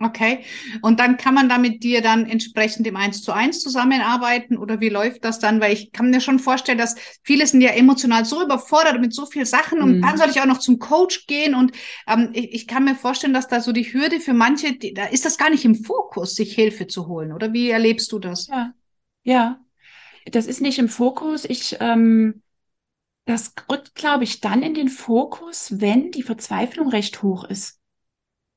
Okay. 0.00 0.44
Und 0.80 1.00
dann 1.00 1.16
kann 1.16 1.34
man 1.34 1.48
da 1.48 1.58
mit 1.58 1.82
dir 1.82 2.00
dann 2.00 2.26
entsprechend 2.26 2.86
im 2.86 2.94
Eins 2.94 3.22
zu 3.22 3.32
eins 3.32 3.60
zusammenarbeiten 3.60 4.56
oder 4.56 4.80
wie 4.80 4.90
läuft 4.90 5.24
das 5.24 5.40
dann? 5.40 5.60
Weil 5.60 5.72
ich 5.72 5.90
kann 5.90 6.10
mir 6.10 6.20
schon 6.20 6.38
vorstellen, 6.38 6.78
dass 6.78 6.94
viele 7.24 7.46
sind 7.48 7.62
ja 7.62 7.70
emotional 7.70 8.24
so 8.24 8.42
überfordert 8.42 9.00
mit 9.00 9.12
so 9.12 9.26
viel 9.26 9.44
Sachen 9.44 9.82
und 9.82 9.96
mhm. 9.96 10.02
dann 10.02 10.16
soll 10.16 10.30
ich 10.30 10.40
auch 10.40 10.46
noch 10.46 10.58
zum 10.58 10.78
Coach 10.78 11.26
gehen 11.26 11.56
und 11.56 11.72
ähm, 12.06 12.30
ich, 12.32 12.52
ich, 12.54 12.66
kann 12.68 12.84
mir 12.84 12.94
vorstellen, 12.94 13.32
dass 13.32 13.48
da 13.48 13.60
so 13.60 13.72
die 13.72 13.92
Hürde 13.92 14.20
für 14.20 14.34
manche, 14.34 14.74
die, 14.74 14.94
da 14.94 15.06
ist 15.06 15.24
das 15.24 15.36
gar 15.36 15.50
nicht 15.50 15.64
im 15.64 15.74
Fokus, 15.74 16.36
sich 16.36 16.54
Hilfe 16.54 16.86
zu 16.86 17.08
holen. 17.08 17.32
Oder 17.32 17.52
wie 17.52 17.70
erlebst 17.70 18.12
du 18.12 18.20
das? 18.20 18.46
Ja, 18.46 18.72
ja. 19.24 19.60
Das 20.30 20.46
ist 20.46 20.60
nicht 20.60 20.78
im 20.78 20.88
Fokus. 20.88 21.44
Ich, 21.44 21.76
ähm, 21.80 22.42
das 23.24 23.54
rückt, 23.68 23.94
glaube 23.94 24.24
ich, 24.24 24.40
dann 24.40 24.62
in 24.62 24.74
den 24.74 24.88
Fokus, 24.88 25.80
wenn 25.80 26.12
die 26.12 26.22
Verzweiflung 26.22 26.88
recht 26.88 27.22
hoch 27.22 27.44
ist 27.44 27.77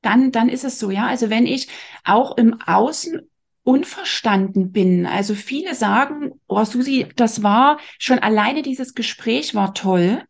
dann, 0.02 0.32
dann 0.32 0.48
ist 0.48 0.64
es 0.64 0.78
so, 0.78 0.90
ja. 0.90 1.06
Also 1.06 1.30
wenn 1.30 1.46
ich 1.46 1.68
auch 2.04 2.36
im 2.36 2.60
Außen 2.60 3.20
unverstanden 3.64 4.72
bin. 4.72 5.06
Also 5.06 5.34
viele 5.34 5.74
sagen, 5.74 6.32
oh 6.48 6.64
Susi, 6.64 7.08
das 7.16 7.42
war 7.42 7.78
schon 7.98 8.18
alleine 8.18 8.62
dieses 8.62 8.94
Gespräch 8.94 9.54
war 9.54 9.74
toll. 9.74 10.24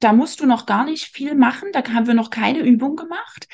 Da 0.00 0.12
musst 0.12 0.40
du 0.40 0.46
noch 0.46 0.66
gar 0.66 0.84
nicht 0.84 1.06
viel 1.06 1.34
machen. 1.34 1.68
Da 1.72 1.84
haben 1.92 2.06
wir 2.06 2.14
noch 2.14 2.30
keine 2.30 2.60
Übung 2.60 2.96
gemacht. 2.96 3.48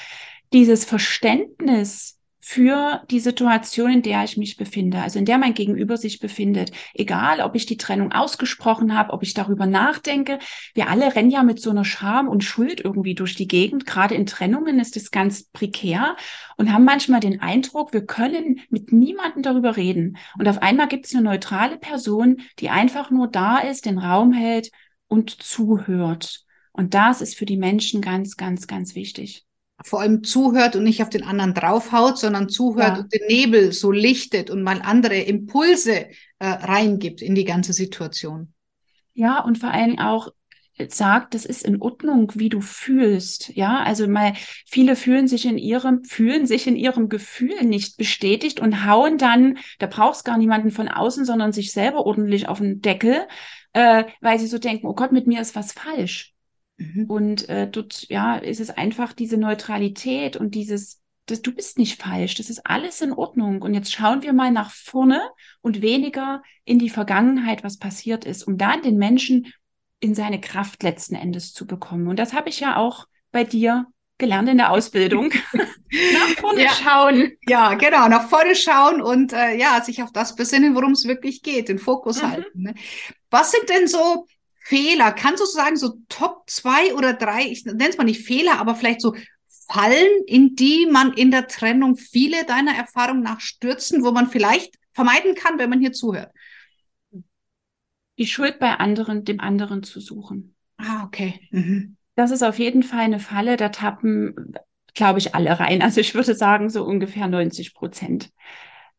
dieses 0.53 0.85
Verständnis 0.85 2.19
für 2.45 3.03
die 3.09 3.21
Situation, 3.21 3.93
in 3.93 4.03
der 4.03 4.25
ich 4.25 4.37
mich 4.37 4.57
befinde, 4.57 4.99
also 5.01 5.17
in 5.17 5.25
der 5.25 5.39
mein 5.39 5.55
Gegenüber 5.55 5.97
sich 5.97 6.19
befindet. 6.19 6.73
Egal, 6.93 7.41
ob 7.41 7.55
ich 7.55 7.67
die 7.67 7.77
Trennung 7.77 8.11
ausgesprochen 8.11 8.99
habe, 8.99 9.13
ob 9.13 9.23
ich 9.23 9.33
darüber 9.33 9.65
nachdenke. 9.67 10.41
Wir 10.75 10.89
alle 10.89 11.15
rennen 11.15 11.31
ja 11.31 11.45
mit 11.45 11.61
so 11.61 11.71
einer 11.71 11.85
Scham 11.85 12.27
und 12.29 12.43
Schuld 12.43 12.81
irgendwie 12.81 13.15
durch 13.15 13.37
die 13.37 13.47
Gegend. 13.47 13.87
Gerade 13.87 14.17
in 14.17 14.27
Trennungen 14.27 14.81
ist 14.81 14.97
es 14.97 15.13
ganz 15.13 15.45
prekär 15.45 16.17
und 16.57 16.73
haben 16.73 16.85
manchmal 16.85 17.21
den 17.21 17.41
Eindruck, 17.41 17.93
wir 17.93 18.05
können 18.05 18.61
mit 18.71 18.93
niemandem 18.93 19.43
darüber 19.43 19.77
reden. 19.77 20.17
Und 20.37 20.49
auf 20.49 20.61
einmal 20.61 20.89
gibt 20.89 21.07
es 21.07 21.15
eine 21.15 21.23
neutrale 21.23 21.79
Person, 21.79 22.41
die 22.59 22.71
einfach 22.71 23.11
nur 23.13 23.29
da 23.29 23.59
ist, 23.59 23.87
den 23.87 23.99
Raum 23.99 24.33
hält 24.33 24.73
und 25.07 25.31
zuhört. 25.31 26.45
Und 26.73 26.95
das 26.95 27.21
ist 27.21 27.37
für 27.37 27.47
die 27.47 27.57
Menschen 27.57 28.01
ganz, 28.01 28.37
ganz, 28.37 28.67
ganz 28.67 28.97
wichtig 28.97 29.47
vor 29.85 30.01
allem 30.01 30.23
zuhört 30.25 30.77
und 30.77 30.85
nicht 30.85 31.03
auf 31.03 31.11
den 31.11 31.25
anderen 31.25 31.55
draufhaut, 31.55 32.19
sondern 32.19 32.49
zuhört 32.49 32.97
ja. 32.97 33.03
und 33.03 33.13
den 33.13 33.27
Nebel 33.29 33.73
so 33.73 33.91
lichtet 33.91 34.51
und 34.51 34.63
mal 34.63 34.81
andere 34.83 35.17
Impulse 35.17 36.07
äh, 36.39 36.47
reingibt 36.47 37.23
in 37.23 37.35
die 37.35 37.45
ganze 37.45 37.73
Situation. 37.73 38.53
Ja, 39.15 39.41
und 39.41 39.59
vor 39.59 39.71
allem 39.71 39.99
auch 39.99 40.31
sagt, 40.89 41.35
das 41.35 41.45
ist 41.45 41.65
in 41.65 41.81
Ordnung, 41.81 42.33
wie 42.35 42.49
du 42.49 42.61
fühlst. 42.61 43.55
Ja, 43.55 43.83
also 43.83 44.09
mal 44.09 44.33
viele 44.67 44.97
fühlen 44.97 45.29
sich 45.29 45.47
in 45.47 45.59
ihrem, 45.59 46.03
fühlen 46.05 46.47
sich 46.47 46.67
in 46.67 46.77
ihrem 46.77 47.09
Gefühl 47.09 47.63
nicht 47.65 47.97
bestätigt 47.97 48.61
und 48.61 48.87
hauen 48.87 49.19
dann, 49.19 49.59
da 49.79 49.87
brauchst 49.87 50.25
gar 50.25 50.39
niemanden 50.39 50.71
von 50.71 50.89
außen, 50.89 51.25
sondern 51.25 51.53
sich 51.53 51.73
selber 51.73 52.07
ordentlich 52.07 52.49
auf 52.49 52.59
den 52.59 52.81
Deckel, 52.81 53.27
äh, 53.75 54.05
weil 54.21 54.39
sie 54.39 54.47
so 54.47 54.59
denken, 54.59 54.87
oh 54.87 54.95
Gott, 54.95 55.13
mit 55.13 55.27
mir 55.27 55.41
ist 55.41 55.55
was 55.55 55.73
falsch. 55.73 56.32
Mhm. 56.83 57.05
Und 57.07 57.49
äh, 57.49 57.69
dort 57.69 58.09
ja 58.09 58.37
ist 58.37 58.61
es 58.61 58.71
einfach 58.71 59.13
diese 59.13 59.37
Neutralität 59.37 60.37
und 60.37 60.55
dieses, 60.55 61.01
das, 61.27 61.43
du 61.43 61.55
bist 61.55 61.79
nicht 61.79 62.01
falsch, 62.01 62.35
das 62.35 62.51
ist 62.51 62.67
alles 62.67 63.01
in 63.01 63.13
Ordnung. 63.13 63.63
Und 63.63 63.75
jetzt 63.75 63.93
schauen 63.93 64.23
wir 64.23 64.33
mal 64.33 64.51
nach 64.51 64.71
vorne 64.71 65.23
und 65.61 65.83
weniger 65.83 66.43
in 66.65 66.79
die 66.79 66.91
Vergangenheit, 66.91 67.65
was 67.65 67.79
passiert 67.79 68.25
ist, 68.25 68.45
um 68.45 68.59
dann 68.59 68.83
den 68.83 68.99
Menschen 68.99 69.53
in 70.01 70.15
seine 70.15 70.41
Kraft 70.41 70.83
letzten 70.83 71.15
Endes 71.15 71.53
zu 71.53 71.67
bekommen. 71.67 72.09
Und 72.09 72.19
das 72.19 72.33
habe 72.33 72.49
ich 72.49 72.61
ja 72.61 72.77
auch 72.77 73.07
bei 73.31 73.45
dir 73.45 73.87
gelernt 74.19 74.49
in 74.49 74.59
der 74.59 74.71
Ausbildung. 74.71 75.33
nach 75.53 76.41
vorne 76.41 76.65
ja. 76.65 76.71
schauen. 76.71 77.33
Ja, 77.47 77.75
genau, 77.75 78.09
nach 78.09 78.29
vorne 78.29 78.55
schauen 78.55 79.03
und 79.03 79.33
äh, 79.33 79.57
ja, 79.57 79.81
sich 79.83 80.03
auf 80.03 80.13
das 80.13 80.37
besinnen, 80.37 80.75
worum 80.75 80.93
es 80.93 81.07
wirklich 81.07 81.43
geht, 81.43 81.69
den 81.69 81.79
Fokus 81.79 82.23
mhm. 82.23 82.31
halten. 82.31 82.63
Ne? 82.63 82.75
Was 83.31 83.51
sind 83.53 83.69
denn 83.69 83.89
so 83.89 84.27
Fehler, 84.65 85.13
kannst 85.13 85.43
du 85.43 85.47
sagen, 85.47 85.77
so 85.77 85.99
Top 86.09 86.45
zwei 86.47 86.95
oder 86.95 87.15
drei, 87.15 87.43
ich 87.43 87.65
nenne 87.65 87.89
es 87.89 87.99
mal 87.99 88.05
nicht 88.05 88.25
Fehler, 88.25 88.59
aber 88.59 88.75
vielleicht 88.75 89.01
so 89.01 89.15
Fallen, 89.69 90.25
in 90.27 90.55
die 90.55 90.87
man 90.91 91.15
in 91.15 91.31
der 91.31 91.47
Trennung 91.49 91.97
viele 91.97 92.45
deiner 92.45 92.75
Erfahrung 92.75 93.23
nach 93.23 93.41
stürzen, 93.41 94.05
wo 94.05 94.13
man 94.13 94.29
vielleicht 94.29 94.75
vermeiden 94.93 95.35
kann, 95.35 95.59
wenn 95.59 95.71
man 95.71 95.81
hier 95.81 95.93
zuhört? 95.93 96.31
Die 98.19 98.27
Schuld 98.27 98.59
bei 98.59 98.75
anderen, 98.75 99.25
dem 99.25 99.41
anderen 99.41 99.83
zu 99.83 100.01
suchen. 100.01 100.55
Ah, 100.77 101.05
okay. 101.05 101.41
Mhm. 101.51 101.97
Das 102.15 102.31
ist 102.31 102.43
auf 102.43 102.59
jeden 102.59 102.83
Fall 102.83 103.01
eine 103.01 103.19
Falle, 103.19 103.57
da 103.57 103.71
tappen, 103.71 104.55
glaube 104.95 105.19
ich, 105.19 105.35
alle 105.35 105.59
rein. 105.59 105.81
Also 105.81 106.01
ich 106.01 106.15
würde 106.15 106.35
sagen, 106.35 106.69
so 106.69 106.85
ungefähr 106.85 107.27
90 107.27 107.73
Prozent. 107.73 108.31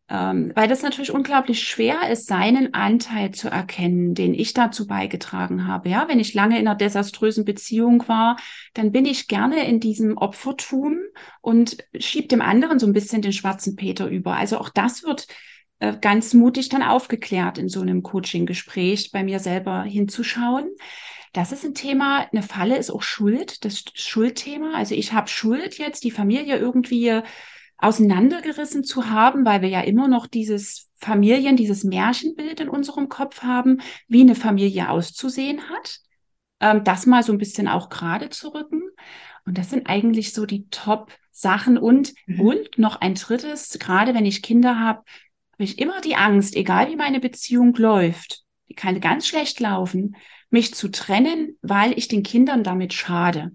Ähm, 0.09 0.51
weil 0.53 0.67
das 0.67 0.81
natürlich 0.81 1.11
unglaublich 1.11 1.65
schwer 1.65 2.09
ist, 2.11 2.27
seinen 2.27 2.73
Anteil 2.73 3.31
zu 3.31 3.49
erkennen, 3.49 4.15
den 4.15 4.33
ich 4.33 4.53
dazu 4.53 4.85
beigetragen 4.85 5.65
habe. 5.65 5.89
Ja, 5.89 6.07
wenn 6.09 6.19
ich 6.19 6.33
lange 6.33 6.59
in 6.59 6.67
einer 6.67 6.75
desaströsen 6.75 7.45
Beziehung 7.45 8.07
war, 8.07 8.37
dann 8.73 8.91
bin 8.91 9.05
ich 9.05 9.27
gerne 9.27 9.65
in 9.65 9.79
diesem 9.79 10.17
Opfertum 10.17 10.97
und 11.41 11.77
schieb 11.97 12.27
dem 12.29 12.41
anderen 12.41 12.79
so 12.79 12.85
ein 12.85 12.93
bisschen 12.93 13.21
den 13.21 13.31
schwarzen 13.31 13.77
Peter 13.77 14.07
über. 14.07 14.35
Also 14.35 14.57
auch 14.57 14.69
das 14.69 15.03
wird 15.03 15.27
äh, 15.79 15.97
ganz 15.99 16.33
mutig 16.33 16.67
dann 16.67 16.83
aufgeklärt 16.83 17.57
in 17.57 17.69
so 17.69 17.79
einem 17.79 18.03
Coaching-Gespräch, 18.03 19.11
bei 19.11 19.23
mir 19.23 19.39
selber 19.39 19.83
hinzuschauen. 19.83 20.69
Das 21.31 21.51
ist 21.51 21.65
ein 21.65 21.73
Thema, 21.73 22.27
eine 22.31 22.43
Falle 22.43 22.77
ist 22.77 22.91
auch 22.91 23.01
Schuld, 23.01 23.63
das 23.65 23.85
Schuldthema. 23.95 24.73
Also 24.75 24.95
ich 24.95 25.13
habe 25.13 25.29
Schuld 25.29 25.77
jetzt, 25.79 26.03
die 26.03 26.11
Familie 26.11 26.57
irgendwie 26.57 27.21
auseinandergerissen 27.83 28.83
zu 28.83 29.09
haben, 29.09 29.45
weil 29.45 29.61
wir 29.61 29.69
ja 29.69 29.81
immer 29.81 30.07
noch 30.07 30.27
dieses 30.27 30.89
Familien, 30.95 31.55
dieses 31.55 31.83
Märchenbild 31.83 32.61
in 32.61 32.69
unserem 32.69 33.09
Kopf 33.09 33.43
haben, 33.43 33.81
wie 34.07 34.21
eine 34.21 34.35
Familie 34.35 34.89
auszusehen 34.89 35.69
hat. 35.69 35.99
Ähm, 36.59 36.83
das 36.83 37.05
mal 37.05 37.23
so 37.23 37.33
ein 37.33 37.37
bisschen 37.37 37.67
auch 37.67 37.89
gerade 37.89 38.29
zu 38.29 38.49
rücken. 38.53 38.81
Und 39.45 39.57
das 39.57 39.69
sind 39.69 39.87
eigentlich 39.87 40.33
so 40.33 40.45
die 40.45 40.67
Top-Sachen. 40.69 41.77
Und, 41.77 42.13
mhm. 42.25 42.39
und 42.39 42.77
noch 42.77 43.01
ein 43.01 43.15
drittes, 43.15 43.77
gerade 43.79 44.13
wenn 44.13 44.25
ich 44.25 44.41
Kinder 44.41 44.79
habe, 44.79 44.99
habe 45.51 45.63
ich 45.63 45.77
immer 45.77 45.99
die 46.01 46.15
Angst, 46.15 46.55
egal 46.55 46.89
wie 46.89 46.95
meine 46.95 47.19
Beziehung 47.19 47.75
läuft, 47.75 48.43
die 48.69 48.75
kann 48.75 49.01
ganz 49.01 49.27
schlecht 49.27 49.59
laufen, 49.59 50.15
mich 50.49 50.73
zu 50.73 50.89
trennen, 50.89 51.57
weil 51.61 51.97
ich 51.97 52.07
den 52.07 52.23
Kindern 52.23 52.63
damit 52.63 52.93
schade. 52.93 53.51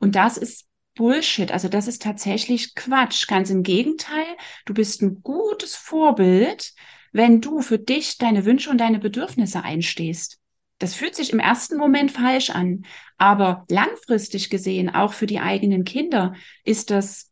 Und 0.00 0.16
das 0.16 0.36
ist 0.38 0.66
Bullshit. 0.94 1.52
Also 1.52 1.68
das 1.68 1.86
ist 1.86 2.02
tatsächlich 2.02 2.74
Quatsch. 2.74 3.26
Ganz 3.26 3.50
im 3.50 3.62
Gegenteil, 3.62 4.26
du 4.64 4.74
bist 4.74 5.02
ein 5.02 5.22
gutes 5.22 5.74
Vorbild, 5.74 6.72
wenn 7.12 7.40
du 7.40 7.62
für 7.62 7.78
dich 7.78 8.18
deine 8.18 8.44
Wünsche 8.44 8.70
und 8.70 8.78
deine 8.78 8.98
Bedürfnisse 8.98 9.62
einstehst. 9.62 10.38
Das 10.78 10.94
fühlt 10.94 11.14
sich 11.14 11.32
im 11.32 11.38
ersten 11.38 11.76
Moment 11.76 12.10
falsch 12.10 12.50
an, 12.50 12.84
aber 13.16 13.64
langfristig 13.68 14.50
gesehen, 14.50 14.90
auch 14.92 15.12
für 15.12 15.26
die 15.26 15.38
eigenen 15.38 15.84
Kinder, 15.84 16.34
ist 16.64 16.90
das 16.90 17.30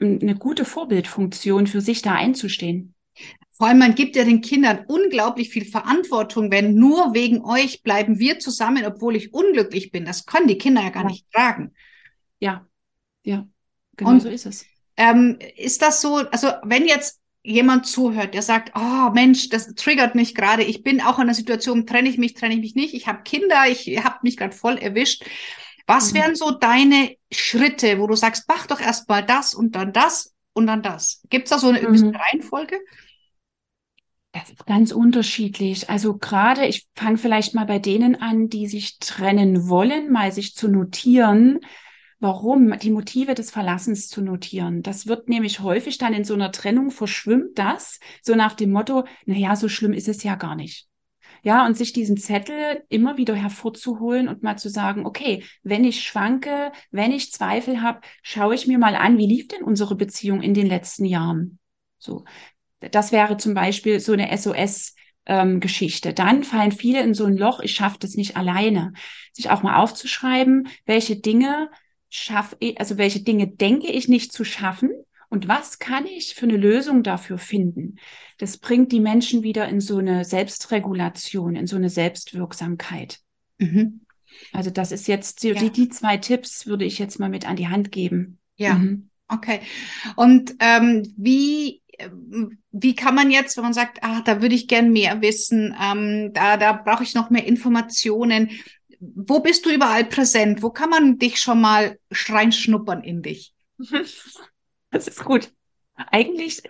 eine 0.00 0.36
gute 0.36 0.64
Vorbildfunktion, 0.64 1.66
für 1.66 1.80
sich 1.80 2.02
da 2.02 2.14
einzustehen. 2.14 2.94
Vor 3.50 3.66
allem, 3.66 3.78
man 3.78 3.96
gibt 3.96 4.14
ja 4.14 4.22
den 4.22 4.40
Kindern 4.40 4.84
unglaublich 4.86 5.50
viel 5.50 5.64
Verantwortung, 5.64 6.52
wenn 6.52 6.76
nur 6.76 7.12
wegen 7.14 7.44
euch 7.44 7.82
bleiben 7.82 8.20
wir 8.20 8.38
zusammen, 8.38 8.86
obwohl 8.86 9.16
ich 9.16 9.34
unglücklich 9.34 9.90
bin. 9.90 10.04
Das 10.04 10.26
können 10.26 10.46
die 10.46 10.58
Kinder 10.58 10.82
ja 10.82 10.90
gar 10.90 11.02
ja. 11.02 11.08
nicht 11.08 11.26
tragen. 11.32 11.74
Ja, 12.38 12.67
ja, 13.28 13.46
genau 13.96 14.10
Und, 14.10 14.20
so 14.22 14.28
ist 14.28 14.46
es. 14.46 14.66
Ähm, 14.96 15.38
ist 15.56 15.82
das 15.82 16.00
so, 16.00 16.16
also 16.16 16.48
wenn 16.64 16.86
jetzt 16.86 17.20
jemand 17.42 17.86
zuhört, 17.86 18.34
der 18.34 18.42
sagt, 18.42 18.72
oh 18.74 19.10
Mensch, 19.12 19.48
das 19.48 19.74
triggert 19.74 20.14
mich 20.14 20.34
gerade, 20.34 20.64
ich 20.64 20.82
bin 20.82 21.00
auch 21.00 21.18
in 21.18 21.24
einer 21.24 21.34
Situation, 21.34 21.86
trenne 21.86 22.08
ich 22.08 22.18
mich, 22.18 22.34
trenne 22.34 22.54
ich 22.54 22.60
mich 22.60 22.74
nicht, 22.74 22.94
ich 22.94 23.06
habe 23.06 23.22
Kinder, 23.22 23.64
ich 23.68 23.86
habe 24.02 24.18
mich 24.22 24.36
gerade 24.36 24.54
voll 24.54 24.78
erwischt. 24.78 25.24
Was 25.86 26.12
mhm. 26.12 26.16
wären 26.16 26.34
so 26.34 26.50
deine 26.50 27.16
Schritte, 27.30 27.98
wo 27.98 28.06
du 28.06 28.16
sagst, 28.16 28.44
mach 28.48 28.66
doch 28.66 28.80
erst 28.80 29.08
mal 29.08 29.22
das 29.22 29.54
und 29.54 29.76
dann 29.76 29.92
das 29.92 30.34
und 30.52 30.66
dann 30.66 30.82
das? 30.82 31.22
Gibt 31.28 31.44
es 31.44 31.50
da 31.50 31.58
so 31.58 31.68
eine 31.68 31.86
mhm. 31.86 32.16
Reihenfolge? 32.16 32.80
Das 34.32 34.50
ist 34.50 34.66
ganz 34.66 34.92
unterschiedlich. 34.92 35.88
Also 35.88 36.16
gerade, 36.16 36.66
ich 36.66 36.86
fange 36.94 37.18
vielleicht 37.18 37.54
mal 37.54 37.66
bei 37.66 37.78
denen 37.78 38.16
an, 38.16 38.48
die 38.48 38.66
sich 38.66 38.98
trennen 38.98 39.68
wollen, 39.68 40.10
mal 40.10 40.32
sich 40.32 40.54
zu 40.54 40.68
notieren, 40.68 41.60
warum, 42.20 42.78
die 42.78 42.90
Motive 42.90 43.34
des 43.34 43.50
Verlassens 43.50 44.08
zu 44.08 44.20
notieren. 44.20 44.82
Das 44.82 45.06
wird 45.06 45.28
nämlich 45.28 45.60
häufig 45.60 45.98
dann 45.98 46.14
in 46.14 46.24
so 46.24 46.34
einer 46.34 46.52
Trennung 46.52 46.90
verschwimmt 46.90 47.58
das, 47.58 48.00
so 48.22 48.34
nach 48.34 48.54
dem 48.54 48.70
Motto, 48.70 49.04
na 49.26 49.36
ja, 49.36 49.56
so 49.56 49.68
schlimm 49.68 49.92
ist 49.92 50.08
es 50.08 50.22
ja 50.22 50.34
gar 50.34 50.56
nicht. 50.56 50.88
Ja, 51.42 51.64
und 51.66 51.76
sich 51.76 51.92
diesen 51.92 52.16
Zettel 52.16 52.82
immer 52.88 53.16
wieder 53.16 53.34
hervorzuholen 53.34 54.28
und 54.28 54.42
mal 54.42 54.58
zu 54.58 54.68
sagen, 54.68 55.06
okay, 55.06 55.44
wenn 55.62 55.84
ich 55.84 56.02
schwanke, 56.02 56.72
wenn 56.90 57.12
ich 57.12 57.32
Zweifel 57.32 57.80
habe, 57.80 58.00
schaue 58.22 58.54
ich 58.54 58.66
mir 58.66 58.78
mal 58.78 58.96
an, 58.96 59.18
wie 59.18 59.26
lief 59.26 59.46
denn 59.46 59.62
unsere 59.62 59.94
Beziehung 59.94 60.42
in 60.42 60.54
den 60.54 60.66
letzten 60.66 61.04
Jahren? 61.04 61.60
So, 61.98 62.24
das 62.80 63.12
wäre 63.12 63.36
zum 63.36 63.54
Beispiel 63.54 64.00
so 64.00 64.12
eine 64.12 64.36
SOS 64.36 64.94
ähm, 65.26 65.60
Geschichte. 65.60 66.12
Dann 66.12 66.42
fallen 66.42 66.72
viele 66.72 67.02
in 67.02 67.14
so 67.14 67.24
ein 67.24 67.36
Loch, 67.36 67.60
ich 67.60 67.72
schaffe 67.72 67.98
das 68.00 68.14
nicht 68.14 68.36
alleine. 68.36 68.92
Sich 69.32 69.50
auch 69.50 69.62
mal 69.62 69.76
aufzuschreiben, 69.76 70.68
welche 70.86 71.16
Dinge 71.16 71.70
schaffe 72.08 72.56
ich, 72.60 72.78
also 72.80 72.98
welche 72.98 73.20
Dinge 73.20 73.46
denke 73.46 73.88
ich 73.88 74.08
nicht 74.08 74.32
zu 74.32 74.44
schaffen 74.44 74.90
und 75.28 75.48
was 75.48 75.78
kann 75.78 76.06
ich 76.06 76.34
für 76.34 76.46
eine 76.46 76.56
Lösung 76.56 77.02
dafür 77.02 77.38
finden? 77.38 77.96
Das 78.38 78.56
bringt 78.58 78.92
die 78.92 79.00
Menschen 79.00 79.42
wieder 79.42 79.68
in 79.68 79.80
so 79.80 79.98
eine 79.98 80.24
Selbstregulation, 80.24 81.56
in 81.56 81.66
so 81.66 81.76
eine 81.76 81.90
Selbstwirksamkeit. 81.90 83.20
Mhm. 83.58 84.00
Also 84.52 84.70
das 84.70 84.92
ist 84.92 85.08
jetzt 85.08 85.42
die, 85.42 85.48
ja. 85.48 85.68
die, 85.68 85.88
zwei 85.88 86.16
Tipps 86.16 86.66
würde 86.66 86.84
ich 86.84 86.98
jetzt 86.98 87.18
mal 87.18 87.28
mit 87.28 87.46
an 87.46 87.56
die 87.56 87.68
Hand 87.68 87.92
geben. 87.92 88.38
Ja, 88.56 88.74
mhm. 88.74 89.10
okay. 89.28 89.60
Und 90.16 90.54
ähm, 90.60 91.14
wie 91.16 91.82
wie 92.70 92.94
kann 92.94 93.14
man 93.14 93.30
jetzt, 93.30 93.56
wenn 93.56 93.64
man 93.64 93.72
sagt, 93.72 93.98
ah, 94.02 94.20
da 94.24 94.40
würde 94.40 94.54
ich 94.54 94.68
gern 94.68 94.92
mehr 94.92 95.20
wissen, 95.20 95.74
ähm, 95.80 96.30
da, 96.32 96.56
da 96.56 96.72
brauche 96.72 97.02
ich 97.02 97.14
noch 97.14 97.30
mehr 97.30 97.44
Informationen, 97.44 98.50
wo 99.00 99.40
bist 99.40 99.64
du 99.66 99.70
überall 99.70 100.04
präsent? 100.04 100.62
Wo 100.62 100.70
kann 100.70 100.90
man 100.90 101.18
dich 101.18 101.40
schon 101.40 101.60
mal 101.60 101.98
reinschnuppern 102.10 103.02
in 103.02 103.22
dich? 103.22 103.54
Das 104.90 105.06
ist 105.06 105.22
gut. 105.22 105.52
Eigentlich 105.96 106.62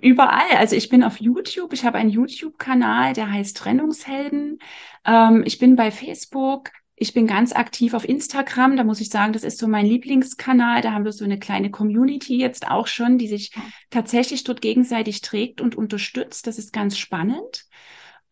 überall. 0.00 0.56
Also 0.56 0.76
ich 0.76 0.88
bin 0.88 1.02
auf 1.02 1.20
YouTube. 1.20 1.72
Ich 1.72 1.84
habe 1.84 1.98
einen 1.98 2.10
YouTube-Kanal, 2.10 3.12
der 3.12 3.28
heißt 3.28 3.56
Trennungshelden. 3.56 4.60
Ähm, 5.04 5.42
ich 5.44 5.58
bin 5.58 5.74
bei 5.74 5.90
Facebook. 5.90 6.70
Ich 6.94 7.12
bin 7.12 7.26
ganz 7.26 7.52
aktiv 7.52 7.92
auf 7.92 8.08
Instagram. 8.08 8.76
Da 8.76 8.84
muss 8.84 9.00
ich 9.00 9.10
sagen, 9.10 9.32
das 9.32 9.42
ist 9.42 9.58
so 9.58 9.66
mein 9.66 9.86
Lieblingskanal. 9.86 10.80
Da 10.80 10.92
haben 10.92 11.04
wir 11.04 11.12
so 11.12 11.24
eine 11.24 11.38
kleine 11.38 11.70
Community 11.72 12.38
jetzt 12.38 12.68
auch 12.68 12.86
schon, 12.86 13.18
die 13.18 13.28
sich 13.28 13.52
tatsächlich 13.90 14.44
dort 14.44 14.60
gegenseitig 14.60 15.22
trägt 15.22 15.60
und 15.60 15.74
unterstützt. 15.74 16.46
Das 16.46 16.56
ist 16.58 16.72
ganz 16.72 16.96
spannend. 16.96 17.66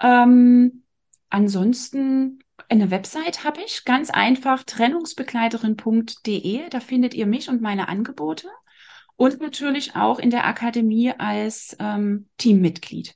Ähm, 0.01 0.85
ansonsten 1.29 2.44
eine 2.69 2.91
Website 2.91 3.45
habe 3.45 3.61
ich, 3.65 3.85
ganz 3.85 4.11
einfach 4.11 4.65
trennungsbegleiterin.de. 4.65 6.69
Da 6.71 6.81
findet 6.81 7.15
ihr 7.15 7.27
mich 7.27 7.49
und 7.49 7.63
meine 7.63 7.89
Angebote. 7.89 8.49
Und 9.17 9.41
natürlich 9.41 9.95
auch 9.95 10.19
in 10.19 10.31
der 10.31 10.47
Akademie 10.47 11.13
als 11.17 11.77
ähm, 11.79 12.29
Teammitglied. 12.39 13.15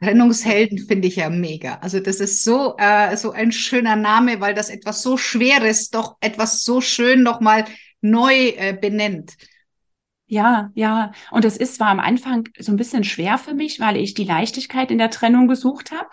Trennungshelden 0.00 0.78
finde 0.78 1.08
ich 1.08 1.16
ja 1.16 1.30
mega. 1.30 1.76
Also 1.76 2.00
das 2.00 2.20
ist 2.20 2.42
so 2.42 2.74
äh, 2.76 3.16
so 3.16 3.32
ein 3.32 3.52
schöner 3.52 3.96
Name, 3.96 4.40
weil 4.40 4.54
das 4.54 4.68
etwas 4.68 5.02
so 5.02 5.16
Schweres 5.16 5.90
doch 5.90 6.16
etwas 6.20 6.64
so 6.64 6.80
schön 6.80 7.22
nochmal 7.22 7.64
neu 8.02 8.48
äh, 8.56 8.76
benennt. 8.78 9.36
Ja, 10.26 10.70
ja. 10.74 11.12
Und 11.30 11.44
es 11.44 11.56
ist 11.56 11.76
zwar 11.76 11.88
am 11.88 12.00
Anfang 12.00 12.48
so 12.58 12.72
ein 12.72 12.76
bisschen 12.76 13.04
schwer 13.04 13.38
für 13.38 13.54
mich, 13.54 13.80
weil 13.80 13.96
ich 13.96 14.14
die 14.14 14.24
Leichtigkeit 14.24 14.90
in 14.90 14.98
der 14.98 15.10
Trennung 15.10 15.46
gesucht 15.46 15.92
habe. 15.92 16.08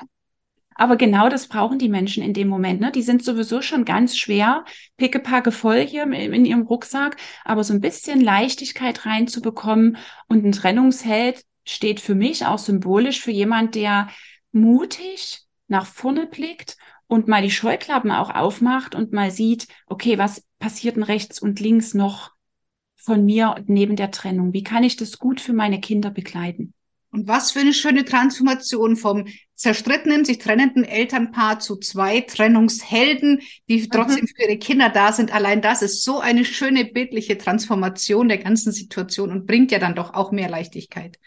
Aber 0.75 0.95
genau 0.95 1.29
das 1.29 1.47
brauchen 1.47 1.79
die 1.79 1.89
Menschen 1.89 2.23
in 2.23 2.33
dem 2.33 2.47
Moment. 2.47 2.81
Ne? 2.81 2.91
Die 2.91 3.01
sind 3.01 3.23
sowieso 3.23 3.61
schon 3.61 3.85
ganz 3.85 4.17
schwer, 4.17 4.65
pickepacke 4.97 5.51
voll 5.51 5.85
hier 5.85 6.03
in, 6.03 6.45
ihrem 6.45 6.63
Rucksack. 6.63 7.17
Aber 7.43 7.63
so 7.63 7.73
ein 7.73 7.81
bisschen 7.81 8.21
Leichtigkeit 8.21 9.05
reinzubekommen 9.05 9.97
und 10.27 10.45
ein 10.45 10.51
Trennungsheld 10.51 11.43
steht 11.65 11.99
für 11.99 12.15
mich 12.15 12.45
auch 12.45 12.59
symbolisch 12.59 13.21
für 13.21 13.31
jemand, 13.31 13.75
der 13.75 14.09
mutig 14.51 15.41
nach 15.67 15.85
vorne 15.85 16.27
blickt 16.27 16.77
und 17.07 17.27
mal 17.27 17.41
die 17.41 17.51
Scheuklappen 17.51 18.11
auch 18.11 18.33
aufmacht 18.33 18.95
und 18.95 19.13
mal 19.13 19.31
sieht, 19.31 19.67
okay, 19.87 20.17
was 20.17 20.43
passiert 20.59 20.95
denn 20.95 21.03
rechts 21.03 21.39
und 21.39 21.59
links 21.59 21.93
noch 21.93 22.31
von 22.95 23.25
mir 23.25 23.55
neben 23.67 23.95
der 23.95 24.11
Trennung? 24.11 24.53
Wie 24.53 24.63
kann 24.63 24.83
ich 24.83 24.95
das 24.95 25.19
gut 25.19 25.41
für 25.41 25.53
meine 25.53 25.79
Kinder 25.79 26.09
begleiten? 26.09 26.73
Und 27.11 27.27
was 27.27 27.51
für 27.51 27.59
eine 27.59 27.73
schöne 27.73 28.05
Transformation 28.05 28.95
vom 28.95 29.25
zerstrittenen, 29.63 30.25
sich 30.25 30.39
trennenden 30.39 30.83
Elternpaar 30.83 31.59
zu 31.59 31.77
zwei 31.77 32.19
Trennungshelden, 32.19 33.39
die 33.69 33.79
mhm. 33.79 33.89
trotzdem 33.89 34.27
für 34.27 34.43
ihre 34.43 34.57
Kinder 34.57 34.89
da 34.89 35.13
sind. 35.13 35.33
Allein 35.33 35.61
das 35.61 35.81
ist 35.81 36.03
so 36.03 36.19
eine 36.19 36.43
schöne 36.43 36.83
bildliche 36.83 37.37
Transformation 37.37 38.27
der 38.27 38.39
ganzen 38.39 38.73
Situation 38.73 39.31
und 39.31 39.47
bringt 39.47 39.71
ja 39.71 39.79
dann 39.79 39.95
doch 39.95 40.13
auch 40.13 40.31
mehr 40.31 40.49
Leichtigkeit. 40.49 41.17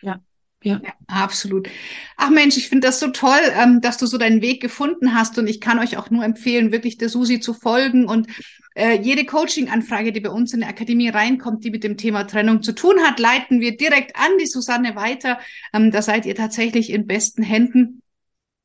Ja. 0.00 0.20
Ja. 0.64 0.80
ja, 0.82 0.92
absolut. 1.06 1.68
Ach 2.16 2.30
Mensch, 2.30 2.56
ich 2.56 2.70
finde 2.70 2.86
das 2.86 2.98
so 2.98 3.08
toll, 3.08 3.40
ähm, 3.54 3.82
dass 3.82 3.98
du 3.98 4.06
so 4.06 4.16
deinen 4.16 4.40
Weg 4.40 4.62
gefunden 4.62 5.14
hast 5.14 5.38
und 5.38 5.46
ich 5.46 5.60
kann 5.60 5.78
euch 5.78 5.98
auch 5.98 6.10
nur 6.10 6.24
empfehlen, 6.24 6.72
wirklich 6.72 6.96
der 6.96 7.10
Susi 7.10 7.38
zu 7.38 7.52
folgen 7.52 8.06
und 8.06 8.28
äh, 8.74 8.98
jede 8.98 9.26
Coaching-Anfrage, 9.26 10.10
die 10.10 10.20
bei 10.20 10.30
uns 10.30 10.54
in 10.54 10.60
der 10.60 10.70
Akademie 10.70 11.10
reinkommt, 11.10 11.64
die 11.64 11.70
mit 11.70 11.84
dem 11.84 11.98
Thema 11.98 12.24
Trennung 12.24 12.62
zu 12.62 12.72
tun 12.72 12.98
hat, 13.00 13.20
leiten 13.20 13.60
wir 13.60 13.76
direkt 13.76 14.16
an 14.16 14.32
die 14.40 14.46
Susanne 14.46 14.96
weiter. 14.96 15.38
Ähm, 15.74 15.90
da 15.90 16.00
seid 16.00 16.24
ihr 16.24 16.34
tatsächlich 16.34 16.90
in 16.90 17.06
besten 17.06 17.42
Händen. 17.42 18.00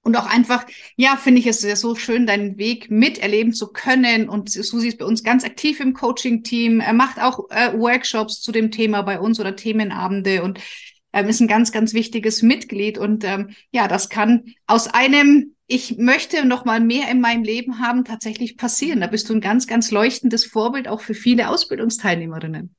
Und 0.01 0.15
auch 0.15 0.25
einfach, 0.25 0.65
ja, 0.95 1.17
finde 1.17 1.41
ich 1.41 1.47
es 1.47 1.59
sehr 1.59 1.75
so 1.75 1.93
schön, 1.93 2.25
deinen 2.25 2.57
Weg 2.57 2.89
miterleben 2.89 3.53
zu 3.53 3.67
können. 3.67 4.29
Und 4.29 4.49
Susi 4.49 4.87
ist 4.87 4.97
bei 4.97 5.05
uns 5.05 5.23
ganz 5.23 5.43
aktiv 5.43 5.81
im 5.81 5.93
Coaching-Team. 5.93 6.79
Er 6.79 6.93
macht 6.93 7.21
auch 7.21 7.49
äh, 7.49 7.77
Workshops 7.77 8.41
zu 8.41 8.53
dem 8.53 8.71
Thema 8.71 9.01
bei 9.01 9.19
uns 9.19 9.39
oder 9.39 9.57
Themenabende 9.57 10.41
und 10.41 10.59
ähm, 11.13 11.27
ist 11.27 11.39
ein 11.39 11.47
ganz, 11.47 11.71
ganz 11.71 11.93
wichtiges 11.93 12.41
Mitglied. 12.41 12.97
Und 12.97 13.23
ähm, 13.23 13.51
ja, 13.71 13.87
das 13.87 14.09
kann 14.09 14.53
aus 14.67 14.87
einem, 14.87 15.55
ich 15.67 15.97
möchte 15.97 16.45
noch 16.45 16.65
mal 16.65 16.79
mehr 16.79 17.09
in 17.09 17.21
meinem 17.21 17.43
Leben 17.43 17.79
haben, 17.79 18.05
tatsächlich 18.05 18.57
passieren. 18.57 19.01
Da 19.01 19.07
bist 19.07 19.29
du 19.29 19.33
ein 19.33 19.41
ganz, 19.41 19.67
ganz 19.67 19.91
leuchtendes 19.91 20.45
Vorbild 20.45 20.87
auch 20.87 21.01
für 21.01 21.13
viele 21.13 21.49
Ausbildungsteilnehmerinnen. 21.49 22.75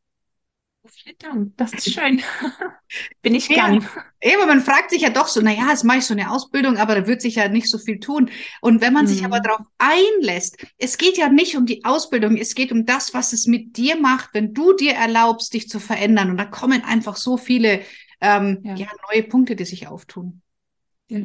Vielen 0.92 1.18
Dank, 1.18 1.56
das 1.56 1.72
ist 1.74 1.92
schön. 1.92 2.22
Bin 3.22 3.34
ich 3.34 3.48
gern. 3.48 3.86
Ja, 4.22 4.36
aber 4.36 4.46
man 4.46 4.60
fragt 4.60 4.90
sich 4.90 5.02
ja 5.02 5.10
doch 5.10 5.28
so, 5.28 5.40
na 5.42 5.52
ja, 5.52 5.68
jetzt 5.68 5.84
mache 5.84 5.98
ich 5.98 6.04
so 6.04 6.14
eine 6.14 6.30
Ausbildung, 6.30 6.78
aber 6.78 6.94
da 6.94 7.06
wird 7.06 7.20
sich 7.20 7.36
ja 7.36 7.48
nicht 7.48 7.68
so 7.68 7.78
viel 7.78 8.00
tun. 8.00 8.30
Und 8.60 8.80
wenn 8.80 8.92
man 8.92 9.04
mhm. 9.04 9.08
sich 9.08 9.24
aber 9.24 9.40
darauf 9.40 9.66
einlässt, 9.78 10.56
es 10.78 10.98
geht 10.98 11.18
ja 11.18 11.28
nicht 11.28 11.56
um 11.56 11.66
die 11.66 11.84
Ausbildung, 11.84 12.36
es 12.36 12.54
geht 12.54 12.72
um 12.72 12.86
das, 12.86 13.14
was 13.14 13.32
es 13.32 13.46
mit 13.46 13.76
dir 13.76 14.00
macht, 14.00 14.30
wenn 14.32 14.54
du 14.54 14.72
dir 14.72 14.94
erlaubst, 14.94 15.52
dich 15.54 15.68
zu 15.68 15.80
verändern. 15.80 16.30
Und 16.30 16.38
da 16.38 16.44
kommen 16.44 16.82
einfach 16.82 17.16
so 17.16 17.36
viele 17.36 17.80
ähm, 18.20 18.60
ja. 18.62 18.74
ja. 18.74 18.88
neue 19.10 19.22
Punkte, 19.22 19.56
die 19.56 19.64
sich 19.64 19.88
auftun. 19.88 20.42
Ja. 21.08 21.20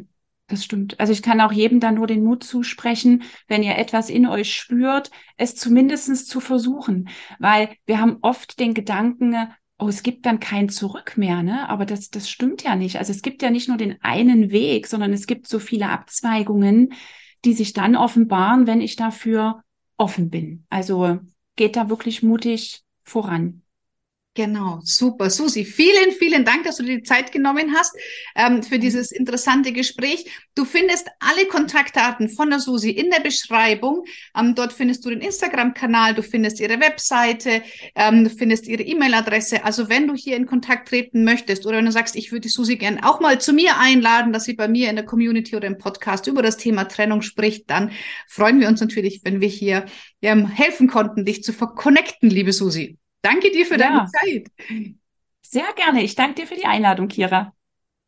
Das 0.48 0.64
stimmt. 0.64 1.00
Also 1.00 1.12
ich 1.12 1.22
kann 1.22 1.40
auch 1.40 1.50
jedem 1.50 1.80
dann 1.80 1.96
nur 1.96 2.06
den 2.06 2.22
Mut 2.22 2.44
zusprechen, 2.44 3.24
wenn 3.48 3.64
ihr 3.64 3.76
etwas 3.76 4.08
in 4.08 4.26
euch 4.26 4.54
spürt, 4.54 5.10
es 5.36 5.56
zumindestens 5.56 6.26
zu 6.26 6.38
versuchen. 6.38 7.08
Weil 7.40 7.70
wir 7.84 8.00
haben 8.00 8.18
oft 8.22 8.60
den 8.60 8.72
Gedanken, 8.72 9.34
oh, 9.78 9.88
es 9.88 10.04
gibt 10.04 10.24
dann 10.24 10.38
kein 10.38 10.68
Zurück 10.68 11.16
mehr, 11.16 11.42
ne? 11.42 11.68
Aber 11.68 11.84
das, 11.84 12.10
das 12.10 12.30
stimmt 12.30 12.62
ja 12.62 12.76
nicht. 12.76 12.96
Also 12.96 13.10
es 13.10 13.22
gibt 13.22 13.42
ja 13.42 13.50
nicht 13.50 13.68
nur 13.68 13.76
den 13.76 14.00
einen 14.02 14.52
Weg, 14.52 14.86
sondern 14.86 15.12
es 15.12 15.26
gibt 15.26 15.48
so 15.48 15.58
viele 15.58 15.88
Abzweigungen, 15.88 16.92
die 17.44 17.52
sich 17.52 17.72
dann 17.72 17.96
offenbaren, 17.96 18.68
wenn 18.68 18.80
ich 18.80 18.94
dafür 18.94 19.64
offen 19.96 20.30
bin. 20.30 20.64
Also 20.70 21.18
geht 21.56 21.74
da 21.74 21.88
wirklich 21.88 22.22
mutig 22.22 22.82
voran. 23.02 23.62
Genau, 24.36 24.80
super. 24.84 25.30
Susi, 25.30 25.64
vielen, 25.64 26.12
vielen 26.12 26.44
Dank, 26.44 26.64
dass 26.64 26.76
du 26.76 26.82
dir 26.82 26.98
die 26.98 27.02
Zeit 27.02 27.32
genommen 27.32 27.74
hast 27.74 27.96
ähm, 28.34 28.62
für 28.62 28.76
mhm. 28.76 28.82
dieses 28.82 29.10
interessante 29.10 29.72
Gespräch. 29.72 30.30
Du 30.54 30.66
findest 30.66 31.08
alle 31.20 31.46
Kontaktdaten 31.46 32.28
von 32.28 32.50
der 32.50 32.60
Susi 32.60 32.90
in 32.90 33.08
der 33.08 33.20
Beschreibung. 33.20 34.04
Ähm, 34.38 34.54
dort 34.54 34.74
findest 34.74 35.06
du 35.06 35.08
den 35.08 35.22
Instagram-Kanal, 35.22 36.12
du 36.12 36.22
findest 36.22 36.60
ihre 36.60 36.78
Webseite, 36.80 37.62
ähm, 37.94 38.24
du 38.24 38.30
findest 38.30 38.68
ihre 38.68 38.82
E-Mail-Adresse. 38.82 39.64
Also 39.64 39.88
wenn 39.88 40.06
du 40.06 40.14
hier 40.14 40.36
in 40.36 40.44
Kontakt 40.44 40.88
treten 40.88 41.24
möchtest 41.24 41.64
oder 41.64 41.78
wenn 41.78 41.86
du 41.86 41.92
sagst, 41.92 42.14
ich 42.14 42.30
würde 42.30 42.42
die 42.42 42.50
Susi 42.50 42.76
gern 42.76 43.02
auch 43.02 43.20
mal 43.20 43.40
zu 43.40 43.54
mir 43.54 43.78
einladen, 43.78 44.34
dass 44.34 44.44
sie 44.44 44.52
bei 44.52 44.68
mir 44.68 44.90
in 44.90 44.96
der 44.96 45.06
Community 45.06 45.56
oder 45.56 45.66
im 45.66 45.78
Podcast 45.78 46.26
über 46.26 46.42
das 46.42 46.58
Thema 46.58 46.84
Trennung 46.84 47.22
spricht, 47.22 47.70
dann 47.70 47.90
freuen 48.28 48.60
wir 48.60 48.68
uns 48.68 48.82
natürlich, 48.82 49.22
wenn 49.24 49.40
wir 49.40 49.48
hier 49.48 49.86
ähm, 50.20 50.46
helfen 50.46 50.88
konnten, 50.88 51.24
dich 51.24 51.42
zu 51.42 51.54
verconnecten, 51.54 52.28
liebe 52.28 52.52
Susi. 52.52 52.98
Danke 53.22 53.50
dir 53.50 53.66
für 53.66 53.78
ja. 53.78 54.06
deine 54.06 54.06
Zeit. 54.06 54.46
Sehr 55.42 55.72
gerne. 55.74 56.02
Ich 56.02 56.14
danke 56.14 56.42
dir 56.42 56.46
für 56.46 56.56
die 56.56 56.66
Einladung, 56.66 57.08
Kira. 57.08 57.52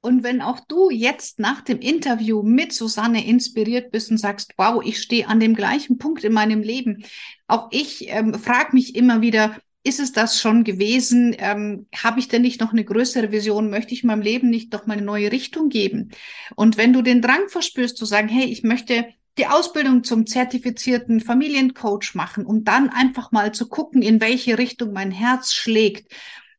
Und 0.00 0.22
wenn 0.22 0.42
auch 0.42 0.60
du 0.60 0.90
jetzt 0.90 1.40
nach 1.40 1.60
dem 1.60 1.80
Interview 1.80 2.42
mit 2.42 2.72
Susanne 2.72 3.26
inspiriert 3.26 3.90
bist 3.90 4.10
und 4.10 4.18
sagst, 4.18 4.54
wow, 4.56 4.82
ich 4.84 5.00
stehe 5.00 5.26
an 5.26 5.40
dem 5.40 5.54
gleichen 5.54 5.98
Punkt 5.98 6.22
in 6.22 6.32
meinem 6.32 6.62
Leben. 6.62 7.04
Auch 7.48 7.68
ich 7.72 8.08
ähm, 8.08 8.34
frage 8.34 8.74
mich 8.74 8.94
immer 8.94 9.20
wieder, 9.20 9.56
ist 9.82 10.00
es 10.00 10.12
das 10.12 10.40
schon 10.40 10.64
gewesen? 10.64 11.34
Ähm, 11.38 11.86
Habe 11.96 12.20
ich 12.20 12.28
denn 12.28 12.42
nicht 12.42 12.60
noch 12.60 12.72
eine 12.72 12.84
größere 12.84 13.32
Vision? 13.32 13.70
Möchte 13.70 13.94
ich 13.94 14.04
meinem 14.04 14.22
Leben 14.22 14.50
nicht 14.50 14.72
noch 14.72 14.86
mal 14.86 14.94
eine 14.94 15.02
neue 15.02 15.32
Richtung 15.32 15.68
geben? 15.68 16.10
Und 16.54 16.76
wenn 16.76 16.92
du 16.92 17.02
den 17.02 17.22
Drang 17.22 17.48
verspürst 17.48 17.96
zu 17.96 18.04
sagen, 18.04 18.28
hey, 18.28 18.44
ich 18.44 18.62
möchte 18.62 19.06
die 19.38 19.46
Ausbildung 19.46 20.04
zum 20.04 20.26
zertifizierten 20.26 21.20
Familiencoach 21.20 22.14
machen, 22.14 22.44
um 22.44 22.64
dann 22.64 22.90
einfach 22.90 23.32
mal 23.32 23.52
zu 23.52 23.68
gucken, 23.68 24.02
in 24.02 24.20
welche 24.20 24.58
Richtung 24.58 24.92
mein 24.92 25.10
Herz 25.10 25.54
schlägt. 25.54 26.12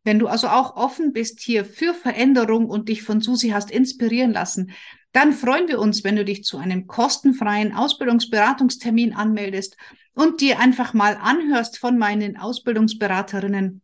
Wenn 0.04 0.18
du 0.18 0.28
also 0.28 0.48
auch 0.48 0.76
offen 0.76 1.14
bist 1.14 1.42
hier 1.42 1.66
für 1.66 1.94
Veränderung 1.94 2.70
und 2.70 2.90
dich 2.90 3.04
von 3.04 3.22
Susi 3.22 3.50
hast 3.50 3.70
inspirieren 3.70 4.32
lassen, 4.32 4.72
dann 5.12 5.34
freuen 5.34 5.68
wir 5.68 5.80
uns, 5.80 6.04
wenn 6.04 6.16
du 6.16 6.24
dich 6.24 6.44
zu 6.44 6.58
einem 6.58 6.88
kostenfreien 6.88 7.74
Ausbildungsberatungstermin 7.74 9.14
anmeldest 9.14 9.76
und 10.14 10.42
dir 10.42 10.60
einfach 10.60 10.94
mal 10.94 11.18
anhörst 11.22 11.78
von 11.78 11.98
meinen 11.98 12.38
Ausbildungsberaterinnen, 12.38 13.82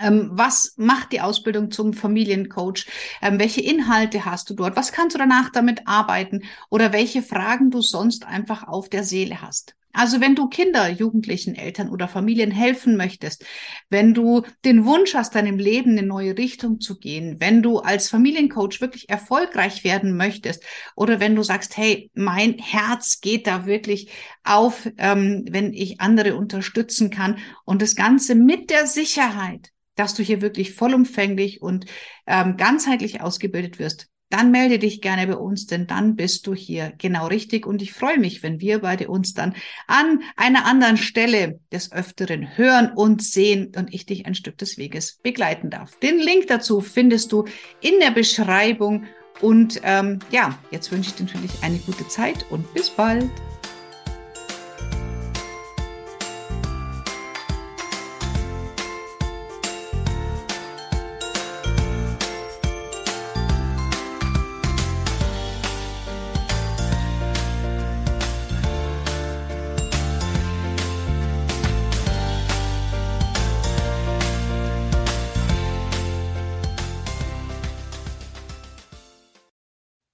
was 0.00 0.74
macht 0.76 1.12
die 1.12 1.20
Ausbildung 1.20 1.70
zum 1.70 1.92
Familiencoach? 1.92 2.86
Ähm, 3.22 3.38
welche 3.38 3.60
Inhalte 3.60 4.24
hast 4.24 4.50
du 4.50 4.54
dort? 4.54 4.76
Was 4.76 4.92
kannst 4.92 5.14
du 5.14 5.18
danach 5.18 5.50
damit 5.50 5.86
arbeiten? 5.86 6.42
Oder 6.70 6.92
welche 6.92 7.22
Fragen 7.22 7.70
du 7.70 7.80
sonst 7.80 8.26
einfach 8.26 8.66
auf 8.66 8.88
der 8.88 9.04
Seele 9.04 9.42
hast? 9.42 9.74
Also 9.98 10.20
wenn 10.20 10.36
du 10.36 10.48
Kinder, 10.48 10.88
Jugendlichen, 10.88 11.56
Eltern 11.56 11.88
oder 11.88 12.06
Familien 12.06 12.52
helfen 12.52 12.96
möchtest, 12.96 13.44
wenn 13.90 14.14
du 14.14 14.42
den 14.64 14.84
Wunsch 14.84 15.14
hast, 15.14 15.34
deinem 15.34 15.58
Leben 15.58 15.98
eine 15.98 16.06
neue 16.06 16.38
Richtung 16.38 16.80
zu 16.80 16.98
gehen, 16.98 17.40
wenn 17.40 17.62
du 17.62 17.78
als 17.78 18.08
Familiencoach 18.08 18.80
wirklich 18.80 19.08
erfolgreich 19.08 19.82
werden 19.82 20.16
möchtest 20.16 20.62
oder 20.94 21.18
wenn 21.20 21.34
du 21.34 21.42
sagst, 21.42 21.76
hey, 21.76 22.12
mein 22.14 22.58
Herz 22.58 23.20
geht 23.20 23.46
da 23.46 23.66
wirklich 23.66 24.10
auf, 24.44 24.88
ähm, 24.98 25.46
wenn 25.50 25.72
ich 25.72 26.00
andere 26.00 26.36
unterstützen 26.36 27.10
kann 27.10 27.38
und 27.64 27.82
das 27.82 27.96
Ganze 27.96 28.34
mit 28.36 28.70
der 28.70 28.86
Sicherheit, 28.86 29.72
dass 29.98 30.14
du 30.14 30.22
hier 30.22 30.40
wirklich 30.40 30.74
vollumfänglich 30.74 31.60
und 31.60 31.86
ähm, 32.26 32.56
ganzheitlich 32.56 33.20
ausgebildet 33.20 33.78
wirst, 33.78 34.08
dann 34.30 34.50
melde 34.50 34.78
dich 34.78 35.00
gerne 35.00 35.26
bei 35.26 35.36
uns, 35.36 35.66
denn 35.66 35.86
dann 35.86 36.14
bist 36.14 36.46
du 36.46 36.54
hier 36.54 36.92
genau 36.98 37.28
richtig. 37.28 37.66
Und 37.66 37.80
ich 37.80 37.92
freue 37.92 38.18
mich, 38.18 38.42
wenn 38.42 38.60
wir 38.60 38.80
beide 38.80 39.08
uns 39.08 39.32
dann 39.32 39.54
an 39.86 40.22
einer 40.36 40.66
anderen 40.66 40.98
Stelle 40.98 41.60
des 41.72 41.92
Öfteren 41.92 42.56
hören 42.56 42.92
und 42.94 43.22
sehen 43.22 43.72
und 43.74 43.92
ich 43.94 44.06
dich 44.06 44.26
ein 44.26 44.34
Stück 44.34 44.58
des 44.58 44.76
Weges 44.76 45.18
begleiten 45.22 45.70
darf. 45.70 45.98
Den 46.00 46.18
Link 46.18 46.46
dazu 46.48 46.80
findest 46.80 47.32
du 47.32 47.46
in 47.80 47.98
der 48.00 48.10
Beschreibung. 48.10 49.04
Und 49.40 49.80
ähm, 49.82 50.18
ja, 50.30 50.58
jetzt 50.70 50.92
wünsche 50.92 51.10
ich 51.10 51.16
dir 51.16 51.24
natürlich 51.24 51.62
eine 51.62 51.78
gute 51.78 52.06
Zeit 52.08 52.44
und 52.50 52.72
bis 52.74 52.90
bald. 52.90 53.30